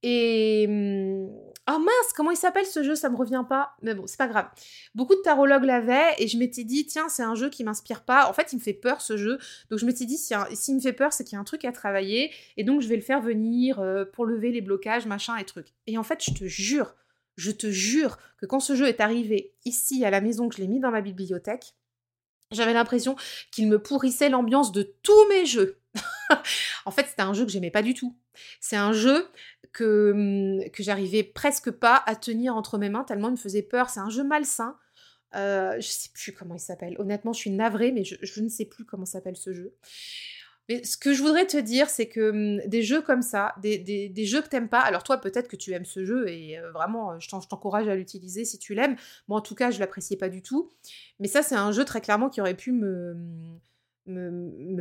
Et 0.08 0.66
hum, 0.70 1.32
oh 1.68 1.80
mince, 1.80 2.14
comment 2.16 2.30
il 2.30 2.38
s'appelle 2.38 2.68
ce 2.68 2.84
jeu? 2.84 2.94
Ça 2.94 3.10
me 3.10 3.16
revient 3.16 3.44
pas. 3.50 3.76
Mais 3.82 3.96
bon, 3.96 4.06
c'est 4.06 4.18
pas 4.18 4.28
grave. 4.28 4.48
Beaucoup 4.94 5.16
de 5.16 5.22
tarologues 5.22 5.64
l'avaient 5.64 6.14
et 6.20 6.28
je 6.28 6.38
m'étais 6.38 6.64
dit 6.64 6.86
tiens, 6.86 7.10
c'est 7.10 7.24
un 7.24 7.34
jeu 7.34 7.50
qui 7.50 7.64
m'inspire 7.64 8.04
pas. 8.04 8.30
En 8.30 8.34
fait, 8.34 8.54
il 8.54 8.58
me 8.58 8.62
fait 8.62 8.74
peur 8.74 9.02
ce 9.02 9.18
jeu. 9.18 9.40
Donc 9.72 9.80
je 9.80 9.86
m'étais 9.88 10.06
dit 10.06 10.18
s'il 10.18 10.76
me 10.76 10.80
fait 10.80 10.94
peur, 10.94 11.12
c'est 11.12 11.24
qu'il 11.24 11.34
y 11.34 11.38
a 11.38 11.40
un 11.40 11.44
truc 11.44 11.66
à 11.66 11.72
travailler 11.72 12.32
et 12.56 12.64
donc 12.64 12.82
je 12.82 12.88
vais 12.88 12.96
le 12.96 13.02
faire 13.02 13.20
venir 13.20 13.80
euh, 13.80 14.06
pour 14.06 14.26
lever 14.28 14.52
les 14.52 14.62
blocages, 14.62 15.08
machin 15.08 15.38
et 15.38 15.44
trucs. 15.44 15.74
Et 15.88 15.98
en 15.98 16.04
fait, 16.04 16.24
je 16.24 16.32
te 16.36 16.46
jure, 16.46 16.94
je 17.36 17.50
te 17.50 17.72
jure 17.72 18.20
que 18.38 18.46
quand 18.46 18.60
ce 18.60 18.76
jeu 18.76 18.86
est 18.86 19.02
arrivé 19.02 19.56
ici 19.66 20.06
à 20.06 20.12
la 20.12 20.22
maison, 20.22 20.50
que 20.50 20.56
je 20.56 20.62
l'ai 20.62 20.68
mis 20.68 20.80
dans 20.80 20.92
ma 20.92 21.02
bibliothèque, 21.02 21.74
j'avais 22.52 22.74
l'impression 22.74 23.16
qu'il 23.52 23.68
me 23.68 23.80
pourrissait 23.80 24.30
l'ambiance 24.30 24.72
de 24.72 24.84
tous 25.02 25.28
mes 25.30 25.48
jeux. 25.48 25.80
en 26.86 26.92
fait, 26.92 27.08
c'était 27.08 27.24
un 27.24 27.34
jeu 27.34 27.46
que 27.46 27.52
j'aimais 27.52 27.72
pas 27.72 27.82
du 27.82 27.94
tout. 27.94 28.16
C'est 28.60 28.76
un 28.76 28.94
jeu 28.94 29.28
que, 29.76 30.12
hum, 30.12 30.70
que 30.72 30.82
j'arrivais 30.82 31.24
presque 31.24 31.70
pas 31.70 32.02
à 32.08 32.16
tenir 32.16 32.56
entre 32.56 32.78
mes 32.78 32.90
mains 32.90 33.04
tellement 33.04 33.28
il 33.28 33.34
me 33.34 33.38
faisait 33.38 33.62
peur. 33.62 33.90
C'est 33.90 34.00
un 34.00 34.10
jeu 34.10 34.24
malsain. 34.24 34.78
Euh, 35.36 35.76
je 35.80 35.88
sais 35.88 36.10
plus 36.14 36.34
comment 36.34 36.56
il 36.56 36.60
s'appelle. 36.60 36.96
Honnêtement, 36.98 37.34
je 37.34 37.40
suis 37.40 37.52
navrée, 37.52 37.92
mais 37.92 38.04
je, 38.06 38.42
ne 38.42 38.48
sais 38.48 38.66
plus 38.66 38.86
comment 38.86 39.06
s'appelle 39.06 39.36
ce 39.36 39.54
jeu. 39.54 39.76
Mais 40.70 40.84
ce 40.84 40.98
que 40.98 41.14
je 41.14 41.22
voudrais 41.22 41.46
te 41.46 41.58
dire, 41.58 41.90
c'est 41.90 42.08
que 42.08 42.30
hum, 42.32 42.68
des 42.68 42.82
jeux 42.82 43.02
comme 43.02 43.22
ça, 43.22 43.54
des, 43.62 44.14
jeux 44.26 44.42
que 44.42 44.48
t'aimes 44.48 44.70
pas, 44.70 44.80
alors 44.80 45.04
toi 45.04 45.18
peut-être 45.20 45.48
que 45.48 45.58
tu 45.58 45.74
aimes 45.74 45.86
ce 45.86 46.06
jeu 46.06 46.28
et 46.30 46.58
euh, 46.58 46.72
vraiment 46.72 47.20
je 47.20 47.30
t'encourage 47.30 47.88
à 47.88 47.96
l'utiliser 47.96 48.46
si 48.46 48.58
tu 48.58 48.74
l'aimes. 48.74 48.96
Moi 49.28 49.38
en 49.38 49.42
tout 49.42 49.56
cas 49.56 49.72
je 49.72 49.80
l'appréciais 49.80 50.18
pas 50.18 50.30
du 50.30 50.42
tout. 50.42 50.72
Mais 51.20 51.28
ça 51.28 51.44
c'est 51.44 51.56
un 51.56 51.72
jeu 51.72 51.86
très 51.86 52.02
clairement 52.02 52.30
qui 52.30 52.42
aurait 52.42 52.56
pu 52.56 52.72
me, 52.72 53.14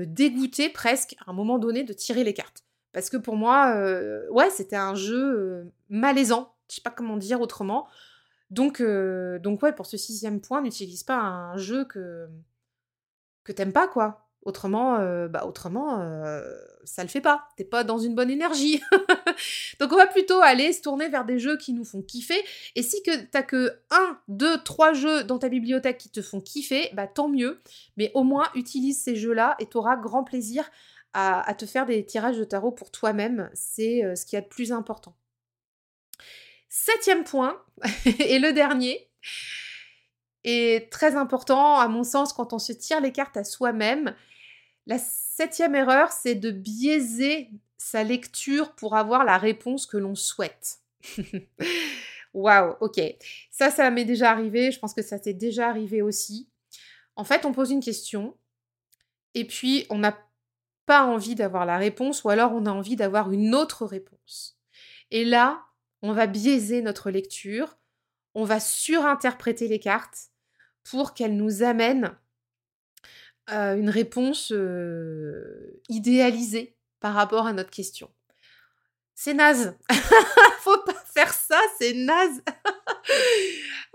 dégoûter 0.07 0.71
presque 0.71 1.17
à 1.27 1.31
un 1.31 1.35
moment 1.35 1.59
donné 1.59 1.83
de 1.83 1.93
tirer 1.93 2.25
les 2.25 2.35
cartes. 2.35 2.65
Parce 2.95 3.11
que 3.11 3.17
pour 3.17 3.35
moi, 3.35 3.75
euh, 3.75 4.25
ouais, 4.31 4.49
c'était 4.51 4.77
un 4.77 4.95
jeu 4.95 5.19
euh, 5.19 5.65
malaisant. 5.91 6.55
Je 6.71 6.77
sais 6.77 6.81
pas 6.81 6.91
comment 6.91 7.17
dire 7.17 7.41
autrement. 7.41 7.89
Donc, 8.51 8.81
euh, 8.81 9.41
donc 9.41 9.63
ouais, 9.63 9.73
pour 9.73 9.87
ce 9.87 9.97
sixième 9.97 10.41
point, 10.41 10.63
n'utilise 10.63 11.03
pas 11.03 11.17
un 11.17 11.57
jeu 11.57 11.85
que, 11.85 12.29
que 13.43 13.53
t'aimes 13.53 13.73
pas, 13.73 13.89
quoi. 13.89 14.21
Autrement, 14.43 14.99
bah 15.29 15.47
autrement, 15.47 16.07
ça 16.85 17.03
le 17.03 17.09
fait 17.09 17.23
pas. 17.23 17.49
T'es 17.57 17.65
pas 17.65 17.83
dans 17.83 17.97
une 17.97 18.15
bonne 18.15 18.29
énergie. 18.29 18.83
Donc 19.81 19.91
on 19.91 19.97
va 19.97 20.07
plutôt 20.07 20.39
aller 20.43 20.75
se 20.75 20.83
tourner 20.83 21.09
vers 21.09 21.25
des 21.25 21.39
jeux 21.39 21.57
qui 21.57 21.73
nous 21.73 21.83
font 21.85 22.03
kiffer. 22.03 22.45
Et 22.75 22.83
si 22.83 23.03
que 23.03 23.25
t'as 23.25 23.43
que 23.43 23.73
un, 23.91 24.19
deux, 24.29 24.63
trois 24.63 24.93
jeux 24.93 25.25
dans 25.25 25.39
ta 25.39 25.49
bibliothèque 25.49 25.97
qui 25.97 26.11
te 26.11 26.21
font 26.21 26.43
kiffer, 26.43 26.91
bah 26.93 27.07
tant 27.07 27.29
mieux. 27.29 27.63
Mais 27.97 28.11
au 28.13 28.23
moins 28.23 28.49
utilise 28.55 29.01
ces 29.01 29.17
jeux-là 29.17 29.57
et 29.61 29.67
t'auras 29.67 29.97
grand 29.97 30.25
plaisir 30.25 30.71
à, 31.15 31.55
te 31.55 31.65
faire 31.65 31.87
des 31.87 32.05
tirages 32.05 32.39
de 32.39 32.45
tarot 32.45 32.73
pour 32.73 32.91
toi-même. 32.91 33.49
C'est 33.55 34.05
euh, 34.05 34.17
ce 34.17 34.27
qui 34.27 34.35
y 34.35 34.39
a 34.39 34.43
de 34.43 34.47
plus 34.47 34.73
important. 34.73 35.17
Septième 36.69 37.25
point, 37.25 37.63
et 38.19 38.39
le 38.39 38.53
dernier, 38.53 39.09
est 40.43 40.91
très 40.91 41.15
important 41.15 41.79
à 41.79 41.89
mon 41.89 42.05
sens 42.05 42.33
quand 42.33 42.53
on 42.53 42.59
se 42.59 42.73
tire 42.73 43.01
les 43.01 43.13
cartes 43.13 43.37
à 43.37 43.45
soi-même, 43.45 44.15
la 44.87 44.99
septième 44.99 45.75
erreur, 45.75 46.13
c'est 46.13 46.35
de 46.35 46.51
biaiser 46.51 47.49
sa 47.79 48.03
lecture 48.03 48.75
pour 48.75 48.97
avoir 48.97 49.25
la 49.25 49.39
réponse 49.39 49.87
que 49.87 49.97
l'on 49.97 50.15
souhaite. 50.15 50.79
Waouh, 52.35 52.75
ok. 52.81 53.01
Ça, 53.51 53.71
ça 53.71 53.91
m'est 53.91 54.05
déjà 54.05 54.31
arrivé. 54.31 54.73
Je 54.73 54.79
pense 54.79 54.93
que 54.93 55.03
ça 55.03 55.19
t'est 55.19 55.33
déjà 55.35 55.69
arrivé 55.69 56.03
aussi. 56.03 56.49
En 57.17 57.25
fait, 57.25 57.45
on 57.45 57.53
pose 57.53 57.71
une 57.71 57.83
question 57.83 58.37
et 59.35 59.47
puis 59.47 59.87
on 59.91 59.99
n'a 59.99 60.19
pas 60.87 61.05
envie 61.05 61.35
d'avoir 61.35 61.67
la 61.67 61.79
réponse 61.79 62.25
ou 62.25 62.31
alors 62.31 62.53
on 62.53 62.67
a 62.67 62.71
envie 62.71 62.97
d'avoir 62.97 63.33
une 63.33 63.55
autre 63.55 63.87
réponse. 63.87 64.59
Et 65.11 65.25
là, 65.25 65.65
on 66.03 66.13
va 66.13 66.27
biaiser 66.27 66.83
notre 66.83 67.11
lecture, 67.11 67.79
on 68.35 68.45
va 68.45 68.61
surinterpréter 68.61 69.69
les 69.69 69.79
cartes 69.79 70.31
pour 70.83 71.15
qu'elles 71.15 71.37
nous 71.37 71.63
amènent 71.63 72.15
une 73.49 73.91
réponse 73.91 74.53
idéalisée 75.89 76.77
par 77.01 77.15
rapport 77.15 77.47
à 77.47 77.53
notre 77.53 77.71
question. 77.71 78.11
C'est 79.15 79.35
naze. 79.35 79.77
Faut 80.61 80.83
pas 80.85 81.05
faire 81.15 81.33
ça, 81.33 81.61
c'est 81.79 81.95
naze. 81.95 82.43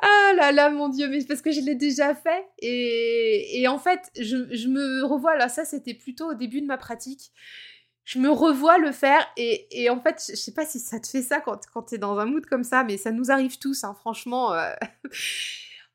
ah 0.02 0.34
là 0.36 0.52
là, 0.52 0.70
mon 0.70 0.90
Dieu, 0.90 1.08
mais 1.10 1.24
parce 1.26 1.42
que 1.42 1.52
je 1.52 1.62
l'ai 1.62 1.76
déjà 1.76 2.16
fait. 2.16 2.46
Et, 2.60 3.68
en 3.68 3.78
fait, 3.80 4.12
je, 4.18 4.68
me 4.68 5.04
revois, 5.04 5.36
là, 5.38 5.50
ça 5.50 5.66
c'était 5.66 5.94
plutôt 5.94 6.32
au 6.32 6.34
début 6.34 6.62
de 6.62 6.68
ma 6.68 6.78
pratique. 6.78 7.32
Je 8.06 8.18
me 8.20 8.30
revois 8.30 8.78
le 8.80 8.92
faire 8.92 9.28
et, 9.38 9.90
en 9.90 10.00
fait, 10.02 10.24
je, 10.30 10.36
sais 10.36 10.54
pas 10.54 10.66
si 10.66 10.80
ça 10.80 11.00
te 11.00 11.08
fait 11.08 11.22
ça 11.22 11.42
quand, 11.42 11.60
quand 11.74 11.84
tu 11.84 11.96
es 11.96 11.98
dans 11.98 12.18
un 12.18 12.26
mood 12.26 12.46
comme 12.46 12.64
ça, 12.64 12.84
mais 12.84 12.98
ça 12.98 13.12
nous 13.12 13.32
arrive 13.32 13.60
tous, 13.60 13.84
hein, 13.84 13.96
franchement. 14.00 14.54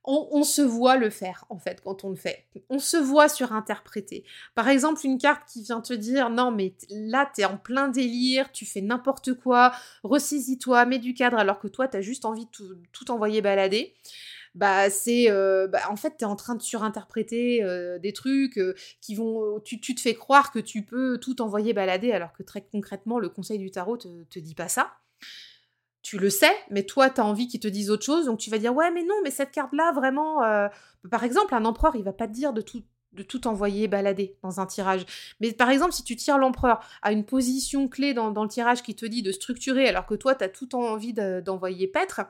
On, 0.07 0.43
se 0.43 0.61
voit 0.61 0.97
le 0.97 1.09
faire, 1.09 1.47
en 1.49 1.59
fait, 1.59 1.81
quand 1.83 2.05
on 2.05 2.11
le 2.11 2.17
fait. 2.17 2.45
On 2.69 2.79
se 2.79 2.97
voit 2.97 3.29
surinterpréter. 3.29 4.25
Par 4.55 4.69
exemple, 4.69 5.01
une 5.05 5.19
carte 5.19 5.49
qui 5.49 5.63
vient 5.63 5.81
te 5.81 5.95
dire 5.95 6.29
non, 6.29 6.51
mais 6.51 6.75
là, 6.91 7.31
t'es 7.35 7.45
en 7.45 7.57
plein 7.57 7.89
délire, 7.89 8.53
tu 8.53 8.67
fais 8.67 8.83
n'importe 8.83 9.35
quoi, 9.35 9.73
ressaisis-toi, 10.03 10.85
mets 10.85 10.99
du 10.99 11.15
cadre, 11.15 11.39
alors 11.39 11.59
que 11.59 11.69
toi, 11.69 11.89
t'as 11.89 12.03
juste 12.03 12.27
envie 12.27 12.45
de 12.45 12.79
tout, 12.93 13.11
envoyer 13.11 13.41
balader. 13.41 13.95
Bah, 14.55 14.91
c'est. 14.91 15.31
Euh, 15.31 15.67
bah, 15.67 15.81
en 15.89 15.97
fait, 15.97 16.17
t'es 16.19 16.25
en 16.25 16.37
train 16.37 16.55
de 16.55 16.63
surinterpréter 16.63 17.65
euh, 17.65 17.99
des 17.99 18.13
trucs 18.13 18.59
euh, 18.59 18.75
qui 19.01 19.15
vont. 19.15 19.61
Tu, 19.61 19.81
te 19.81 20.01
fais 20.01 20.15
croire 20.15 20.53
que 20.53 20.59
tu 20.59 20.83
peux 20.83 21.19
tout 21.19 21.43
envoyer 21.43 21.73
balader, 21.73 22.13
alors 22.13 22.33
que 22.33 22.43
très 22.43 22.61
concrètement, 22.61 23.19
le 23.19 23.29
conseil 23.31 23.59
du 23.59 23.71
tarot 23.71 23.97
te 23.97 24.39
dit 24.39 24.55
pas 24.55 24.69
ça 24.69 24.93
tu 26.05 26.19
le 26.19 26.29
sais, 26.29 26.55
mais 26.71 26.83
toi, 26.85 27.09
tu 27.09 27.21
as 27.23 27.25
envie 27.25 27.49
qu'ils 27.49 27.61
te 27.61 27.67
disent 27.67 27.91
autre 27.91 28.05
chose, 28.05 28.27
donc 28.27 28.39
tu 28.39 28.51
vas 28.51 28.59
dire, 28.59 28.75
ouais, 28.75 28.91
mais 28.91 29.03
non, 29.05 29.15
mais 29.25 29.31
cette 29.31 29.51
carte-là, 29.51 29.91
vraiment, 29.93 30.45
euh, 30.45 30.69
par 31.11 31.25
exemple, 31.25 31.55
un 31.55 31.65
empereur, 31.65 31.97
il 31.97 32.05
va 32.05 32.13
pas 32.13 32.29
te 32.29 32.33
dire 32.33 32.53
de 32.53 32.61
tout, 32.61 32.83
de 33.15 33.23
tout 33.23 33.47
envoyer 33.47 33.89
balader 33.89 34.37
dans 34.43 34.61
un 34.61 34.67
tirage. 34.67 35.07
Mais 35.41 35.53
par 35.53 35.71
exemple, 35.71 35.93
si 35.93 36.05
tu 36.05 36.15
tires 36.15 36.37
l'empereur 36.37 36.81
à 37.01 37.11
une 37.11 37.25
position 37.25 37.89
clé 37.89 38.13
dans, 38.13 38.31
dans, 38.31 38.43
le 38.43 38.51
tirage 38.51 38.83
qui 38.83 38.95
te 38.95 39.07
dit 39.07 39.23
de 39.23 39.33
structurer, 39.33 39.89
alors 39.89 40.05
que 40.05 40.15
toi, 40.15 40.35
tu 40.35 40.45
as 40.45 40.51
tout 40.51 40.75
envie 40.75 41.15
d'envoyer 41.15 41.89
paître, 41.89 42.21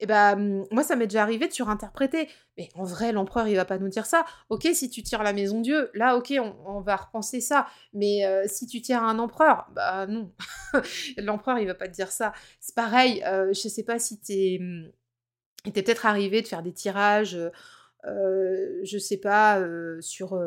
et 0.00 0.04
eh 0.04 0.06
ben 0.06 0.36
mmh, 0.36 0.66
moi 0.70 0.84
ça 0.84 0.94
m'est 0.94 1.08
déjà 1.08 1.22
arrivé 1.22 1.48
de 1.48 1.52
surinterpréter. 1.52 2.28
Mais 2.56 2.68
en 2.76 2.84
vrai, 2.84 3.10
l'empereur 3.10 3.48
il 3.48 3.56
va 3.56 3.64
pas 3.64 3.78
nous 3.78 3.88
dire 3.88 4.06
ça. 4.06 4.24
Ok, 4.48 4.68
si 4.72 4.90
tu 4.90 5.02
tires 5.02 5.24
la 5.24 5.32
maison 5.32 5.60
Dieu, 5.60 5.90
là 5.92 6.16
ok, 6.16 6.34
on, 6.66 6.80
va 6.80 6.94
repenser 6.94 7.40
ça. 7.40 7.66
Mais 7.92 8.24
euh, 8.24 8.44
si 8.46 8.68
tu 8.68 8.80
tires 8.80 9.02
un 9.02 9.18
empereur, 9.18 9.66
bah 9.74 10.06
non, 10.06 10.32
l'empereur 11.18 11.58
il 11.58 11.66
va 11.66 11.74
pas 11.74 11.88
te 11.88 11.94
dire 11.94 12.12
ça. 12.12 12.32
C'est 12.60 12.76
pareil. 12.76 13.24
Euh, 13.26 13.52
je 13.52 13.68
sais 13.68 13.82
pas 13.82 13.98
si 13.98 14.20
t'es, 14.20 14.58
mmh, 14.60 14.92
il 15.66 15.72
t'est 15.72 15.82
peut-être 15.82 16.06
arrivé 16.06 16.42
de 16.42 16.46
faire 16.46 16.62
des 16.62 16.72
tirages, 16.72 17.36
euh, 18.06 18.80
je 18.84 18.98
sais 18.98 19.18
pas 19.18 19.60
sur 20.00 20.40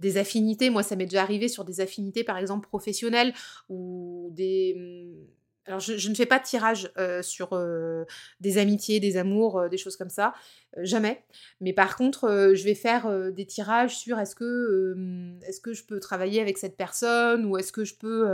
des 0.00 0.16
affinités. 0.16 0.70
Moi, 0.70 0.82
ça 0.82 0.96
m'est 0.96 1.06
déjà 1.06 1.22
arrivé 1.22 1.46
sur 1.46 1.64
des 1.64 1.80
affinités, 1.80 2.24
par 2.24 2.38
exemple 2.38 2.68
professionnelles 2.68 3.32
ou 3.68 4.30
des 4.32 4.74
mmh, 4.76 5.43
alors, 5.66 5.80
je, 5.80 6.10
ne 6.10 6.14
fais 6.14 6.26
pas 6.26 6.38
de 6.38 6.44
tirage 6.44 6.90
euh, 6.98 7.22
sur 7.22 7.54
euh, 7.54 8.04
des 8.40 8.58
amitiés, 8.58 9.00
des 9.00 9.16
amours, 9.16 9.58
euh, 9.58 9.68
des 9.68 9.78
choses 9.78 9.96
comme 9.96 10.10
ça, 10.10 10.34
jamais. 10.76 11.24
Mais 11.60 11.72
par 11.72 11.96
contre, 11.96 12.52
je 12.54 12.64
vais 12.64 12.74
faire 12.74 13.32
des 13.32 13.46
tirages 13.46 13.96
sur 13.96 14.18
est-ce 14.18 14.34
que, 14.34 14.94
est 15.46 15.62
que 15.62 15.72
je 15.72 15.84
peux 15.84 16.00
travailler 16.00 16.40
avec 16.42 16.58
cette 16.58 16.76
personne 16.76 17.46
ou 17.46 17.56
est-ce 17.56 17.72
que 17.72 17.84
je 17.84 17.94
peux 17.94 18.26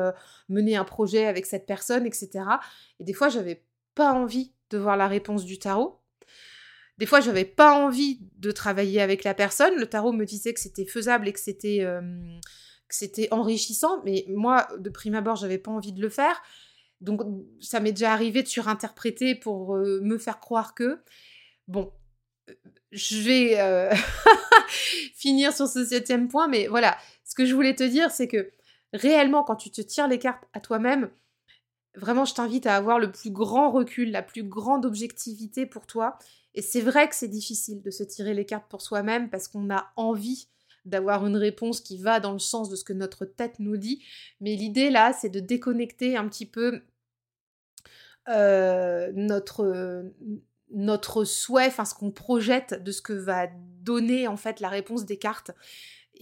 mener 0.49 0.77
un 0.77 0.85
projet 0.85 1.27
avec 1.27 1.47
cette 1.47 1.67
personne, 1.67 2.07
etc. 2.07 2.45
Et 2.99 3.05
des 3.05 3.13
fois, 3.13 3.29
j'avais 3.29 3.63
pas 3.95 4.13
envie 4.13 4.53
de 4.71 4.79
voir 4.79 4.97
la 4.97 5.07
réponse 5.07 5.45
du 5.45 5.59
tarot. 5.59 6.01
Des 6.99 7.07
fois, 7.07 7.21
j'avais 7.21 7.45
pas 7.45 7.73
envie 7.75 8.21
de 8.39 8.51
travailler 8.51 9.01
avec 9.01 9.23
la 9.23 9.35
personne. 9.35 9.77
Le 9.77 9.87
tarot 9.87 10.13
me 10.13 10.25
disait 10.25 10.55
que 10.55 10.61
c'était 10.61 10.87
faisable 10.87 11.29
et 11.29 11.33
que 11.33 11.41
c'était 11.41 11.87
que 12.89 12.97
c'était 12.97 13.29
enrichissant, 13.31 14.03
mais 14.05 14.25
moi, 14.29 14.67
de 14.79 14.91
prime 14.91 15.15
abord, 15.15 15.37
j'avais 15.37 15.59
pas 15.59 15.71
envie 15.71 15.93
de 15.93 16.01
le 16.01 16.09
faire. 16.09 16.43
Donc 17.01 17.23
ça 17.61 17.81
m'est 17.81 17.93
déjà 17.93 18.13
arrivé 18.13 18.43
de 18.43 18.49
surinterpréter 18.49 19.35
pour 19.35 19.77
euh, 19.77 20.01
me 20.03 20.19
faire 20.19 20.41
croire 20.41 20.75
que. 20.75 21.01
Bon, 21.67 21.93
euh, 22.49 22.55
je 22.93 23.19
vais 23.23 23.61
euh, 23.61 23.91
finir 25.15 25.53
sur 25.53 25.67
ce 25.67 25.85
septième 25.85 26.29
point, 26.29 26.49
mais 26.49 26.67
voilà, 26.67 26.97
ce 27.25 27.35
que 27.35 27.47
je 27.47 27.55
voulais 27.55 27.75
te 27.75 27.85
dire, 27.85 28.11
c'est 28.11 28.29
que 28.29 28.51
réellement, 28.93 29.45
quand 29.45 29.57
tu 29.57 29.71
te 29.71 29.81
tires 29.81 30.09
les 30.09 30.19
cartes 30.19 30.45
à 30.53 30.61
toi-même, 30.61 31.11
vraiment, 31.95 32.25
je 32.25 32.35
t'invite 32.35 32.67
à 32.67 32.77
avoir 32.77 32.99
le 32.99 33.11
plus 33.11 33.31
grand 33.31 33.71
recul, 33.71 34.11
la 34.11 34.23
plus 34.23 34.43
grande 34.43 34.85
objectivité 34.85 35.67
pour 35.67 35.87
toi. 35.87 36.19
Et 36.55 36.63
c'est 36.63 36.81
vrai 36.81 37.09
que 37.09 37.15
c'est 37.15 37.29
difficile 37.29 37.81
de 37.81 37.91
se 37.91 38.03
tirer 38.03 38.35
les 38.35 38.45
cartes 38.45 38.69
pour 38.69 38.83
soi-même 38.83 39.31
parce 39.31 39.49
qu'on 39.49 39.71
a 39.71 39.93
envie 39.97 40.49
d'avoir 40.85 41.27
une 41.27 41.37
réponse 41.37 41.81
qui 41.81 41.99
va 41.99 42.21
dans 42.21 42.33
le 42.33 42.39
sens 42.39 42.69
de 42.69 42.77
ce 42.77 42.85
que 42.85 42.93
notre 42.93 43.25
tête 43.25 43.59
nous 43.59 43.77
dit. 43.77 44.03
Mais 44.41 44.57
l'idée 44.57 44.91
là, 44.91 45.13
c'est 45.13 45.29
de 45.29 45.41
déconnecter 45.41 46.17
un 46.17 46.29
petit 46.29 46.47
peu 46.47 46.83
euh, 48.29 49.11
notre, 49.13 50.05
souhait, 51.25 51.67
enfin 51.67 51.85
ce 51.85 51.95
qu'on 51.95 52.11
projette 52.11 52.83
de 52.83 52.93
ce 52.93 53.03
que 53.03 53.13
va 53.13 53.49
donner 53.83 54.29
en 54.29 54.37
fait 54.37 54.61
la 54.61 54.69
réponse 54.69 55.05
des 55.05 55.19
cartes. 55.19 55.51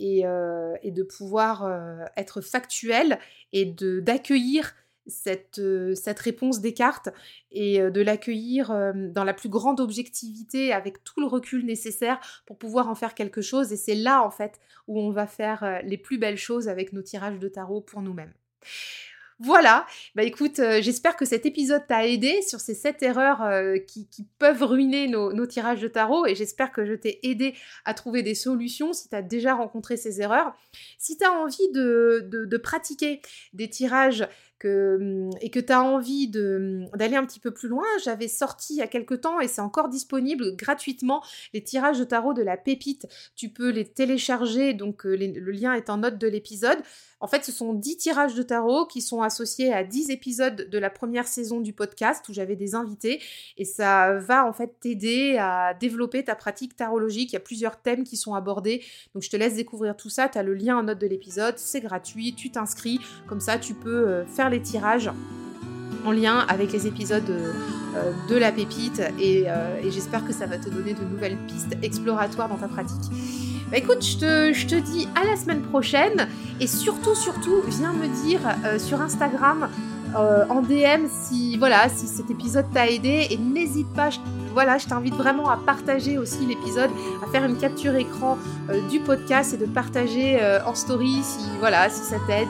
Et, 0.01 0.25
euh, 0.25 0.77
de 0.85 1.03
pouvoir 1.03 1.65
euh, 1.65 2.05
être 2.17 2.41
factuel 2.41 3.19
et 3.53 3.65
d'accueillir 3.65 4.75
cette, 5.09 5.61
cette 5.95 6.19
réponse 6.19 6.61
des 6.61 6.75
cartes 6.75 7.09
et 7.51 7.79
de 7.79 8.01
l'accueillir 8.01 8.93
dans 8.95 9.25
la 9.25 9.35
plus 9.35 9.49
grande 9.49 9.81
objectivité 9.81 10.73
avec 10.73 11.03
tout 11.05 11.21
le 11.21 11.27
recul 11.27 11.65
nécessaire 11.65 12.21
pour 12.47 12.59
pouvoir 12.59 12.89
en 12.89 12.95
faire 12.95 13.15
quelque 13.15 13.41
chose. 13.41 13.73
Et 13.73 13.77
c'est 13.77 13.95
là, 13.95 14.23
en 14.23 14.31
fait, 14.31 14.61
où 14.87 15.01
on 15.01 15.11
va 15.11 15.27
faire 15.27 15.81
les 15.85 15.99
plus 15.99 16.19
belles 16.19 16.37
choses 16.37 16.69
avec 16.69 16.93
nos 16.93 17.03
tirages 17.03 17.39
de 17.39 17.49
tarot 17.49 17.81
pour 17.81 18.03
nous-mêmes. 18.03 18.33
Voilà, 19.41 19.87
bah 20.17 20.25
écoute, 20.25 20.59
euh, 20.59 20.83
j'espère 20.83 21.17
que 21.17 21.25
cet 21.25 21.47
épisode 21.47 21.87
t'a 21.87 22.09
aidé 22.09 22.43
sur 22.43 22.59
ces 22.59 22.75
sept 22.75 23.05
erreurs 23.05 23.41
euh, 23.43 23.79
qui, 23.79 24.09
peuvent 24.41 24.65
ruiner 24.65 25.07
nos, 25.07 25.47
tirages 25.47 25.81
de 25.81 25.87
tarot 25.87 26.27
et 26.27 26.35
j'espère 26.35 26.73
que 26.73 26.85
je 26.85 26.95
t'ai 26.95 27.21
aidé 27.23 27.55
à 27.85 27.95
trouver 27.95 28.25
des 28.25 28.35
solutions 28.35 28.93
si 28.93 29.09
tu 29.09 29.15
as 29.15 29.23
déjà 29.23 29.55
rencontré 29.55 29.97
ces 29.97 30.21
erreurs. 30.21 30.57
Si 30.99 31.17
tu 31.17 31.25
as 31.25 31.31
envie 31.31 31.71
de, 31.73 32.57
pratiquer 32.61 33.23
des 33.53 33.71
tirages 33.71 34.27
que, 34.59 35.29
et 35.41 35.51
que 35.51 35.61
tu 35.61 35.73
as 35.73 35.83
envie 35.83 36.29
d'aller 36.29 37.17
un 37.17 37.25
petit 37.25 37.41
peu 37.41 37.53
plus 37.53 37.69
loin, 37.69 37.85
j'avais 38.05 38.29
sorti 38.29 38.75
il 38.75 38.79
y 38.79 38.83
a 38.83 38.87
quelques 38.87 39.21
temps 39.21 39.41
et 39.41 39.49
c'est 39.49 39.61
encore 39.61 39.89
disponible 39.89 40.57
gratuitement 40.57 41.23
les 41.55 41.63
tirages 41.63 41.99
de 41.99 42.05
tarot 42.05 42.35
de 42.35 42.43
la 42.43 42.57
pépite. 42.57 43.07
Tu 43.37 43.49
peux 43.49 43.71
les 43.71 43.85
télécharger, 43.85 44.75
donc 44.75 45.07
euh, 45.07 45.17
le 45.17 45.51
lien 45.53 45.75
est 45.75 45.91
en 45.91 45.99
note 45.99 46.19
de 46.19 46.27
l'épisode. 46.27 46.79
En 47.21 47.27
fait, 47.27 47.45
ce 47.45 47.51
sont 47.51 47.75
10 47.75 47.97
tirages 47.97 48.35
de 48.35 48.43
tarot 48.43 48.87
qui 48.87 49.01
sont 49.01 49.23
associés 49.23 49.73
à 49.73 49.83
10 49.83 50.11
épisodes 50.11 50.69
de 50.71 50.79
la 50.79 50.89
première 50.89 51.27
saison 51.27 51.61
du 51.61 51.73
podcast 51.73 52.29
où 52.29 52.33
j'avais 52.33 52.55
des 52.55 52.77
invités 52.77 53.21
et 53.57 53.65
ça 53.65 54.15
va 54.15 54.47
en 54.47 54.53
fait 54.53 54.79
t'aider 54.81 55.37
à 55.39 55.75
développer 55.75 56.25
ta 56.25 56.37
pratique 56.37 56.77
tarologique. 56.77 57.33
Il 57.33 57.35
y 57.35 57.37
a 57.37 57.41
plusieurs 57.41 57.81
thèmes 57.83 58.05
qui 58.05 58.17
sont 58.17 58.35
abordés. 58.35 58.85
Donc 59.15 59.25
je 59.25 59.31
te 59.31 59.37
laisse 59.37 59.57
découvrir 59.57 59.97
tout 59.97 60.11
ça. 60.11 60.29
Tu 60.29 60.39
as 60.39 60.45
le 60.45 60.55
lien 60.55 60.77
en 60.77 60.85
note 60.85 61.01
de 61.01 61.09
l'épisode. 61.09 61.59
C'est 61.59 61.81
gratuit. 61.81 62.35
Tu 62.35 62.51
t'inscris. 62.51 63.01
Comme 63.27 63.41
ça, 63.41 63.59
tu 63.59 63.75
peux 63.75 64.09
euh, 64.09 64.25
les 64.49 64.61
tirages 64.61 65.11
en 66.05 66.13
lien 66.13 66.45
avec 66.49 66.73
les 66.73 66.87
épisodes 66.87 67.31
euh, 67.97 68.13
de 68.29 68.37
la 68.37 68.53
pépite 68.53 69.03
et, 69.19 69.45
euh, 69.47 69.81
et 69.83 69.91
j'espère 69.91 70.25
que 70.25 70.33
ça 70.33 70.47
va 70.47 70.59
te 70.59 70.69
donner 70.69 70.93
de 70.93 71.05
nouvelles 71.05 71.39
pistes 71.47 71.77
exploratoires 71.83 72.49
dans 72.49 72.57
ta 72.57 72.69
pratique. 72.69 73.11
Bah 73.71 73.79
écoute, 73.79 74.05
je 74.05 74.19
te, 74.19 74.53
je 74.53 74.67
te, 74.67 74.75
dis 74.75 75.09
à 75.15 75.25
la 75.25 75.37
semaine 75.37 75.63
prochaine 75.63 76.29
et 76.61 76.67
surtout, 76.67 77.15
surtout, 77.15 77.63
viens 77.67 77.93
me 77.93 78.07
dire 78.27 78.41
euh, 78.65 78.79
sur 78.79 79.01
Instagram 79.01 79.69
en 80.15 80.63
DM 80.63 81.07
si 81.07 81.59
voilà 81.59 81.87
si 81.91 82.07
cet 82.07 82.31
épisode 82.31 82.65
t'a 82.73 82.89
aidé 82.89 83.27
et 83.31 83.37
n'hésite 83.37 83.89
pas, 83.89 84.09
je, 84.09 84.19
voilà, 84.55 84.79
je 84.79 84.87
t'invite 84.87 85.15
vraiment 85.15 85.51
à 85.51 85.59
partager 85.59 86.17
aussi 86.17 86.47
l'épisode, 86.47 86.89
à 87.23 87.31
faire 87.31 87.45
une 87.45 87.59
capture 87.59 87.95
écran 87.95 88.39
du 88.91 89.01
podcast 89.01 89.53
et 89.53 89.59
de 89.59 89.67
partager 89.67 90.41
en 90.65 90.75
story 90.75 91.21
si 91.23 91.45
voilà 91.61 91.91
si 91.91 92.01
ça 92.05 92.17
t'aide, 92.27 92.49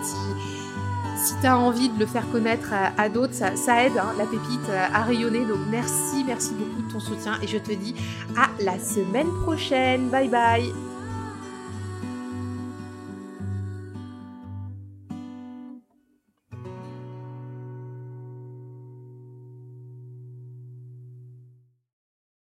si 1.19 1.35
tu 1.41 1.47
as 1.47 1.59
envie 1.59 1.89
de 1.89 1.99
le 1.99 2.07
faire 2.07 2.29
connaître 2.31 2.73
à, 2.73 3.09
d'autres, 3.09 3.35
ça, 3.35 3.51
aide 3.85 3.99
hein, 3.99 4.15
la 4.17 4.25
pépite 4.25 4.71
à 4.71 5.03
rayonner. 5.03 5.45
Donc 5.45 5.59
merci, 5.71 6.25
merci 6.27 6.55
beaucoup 6.55 6.83
de 6.83 6.93
ton 6.93 7.01
soutien 7.01 7.39
et 7.43 7.47
je 7.47 7.59
te 7.59 7.73
dis 7.73 7.95
à 8.37 8.49
la 8.63 8.79
semaine 8.79 9.31
prochaine. 9.45 10.09
Bye 10.09 10.29
bye 10.29 10.88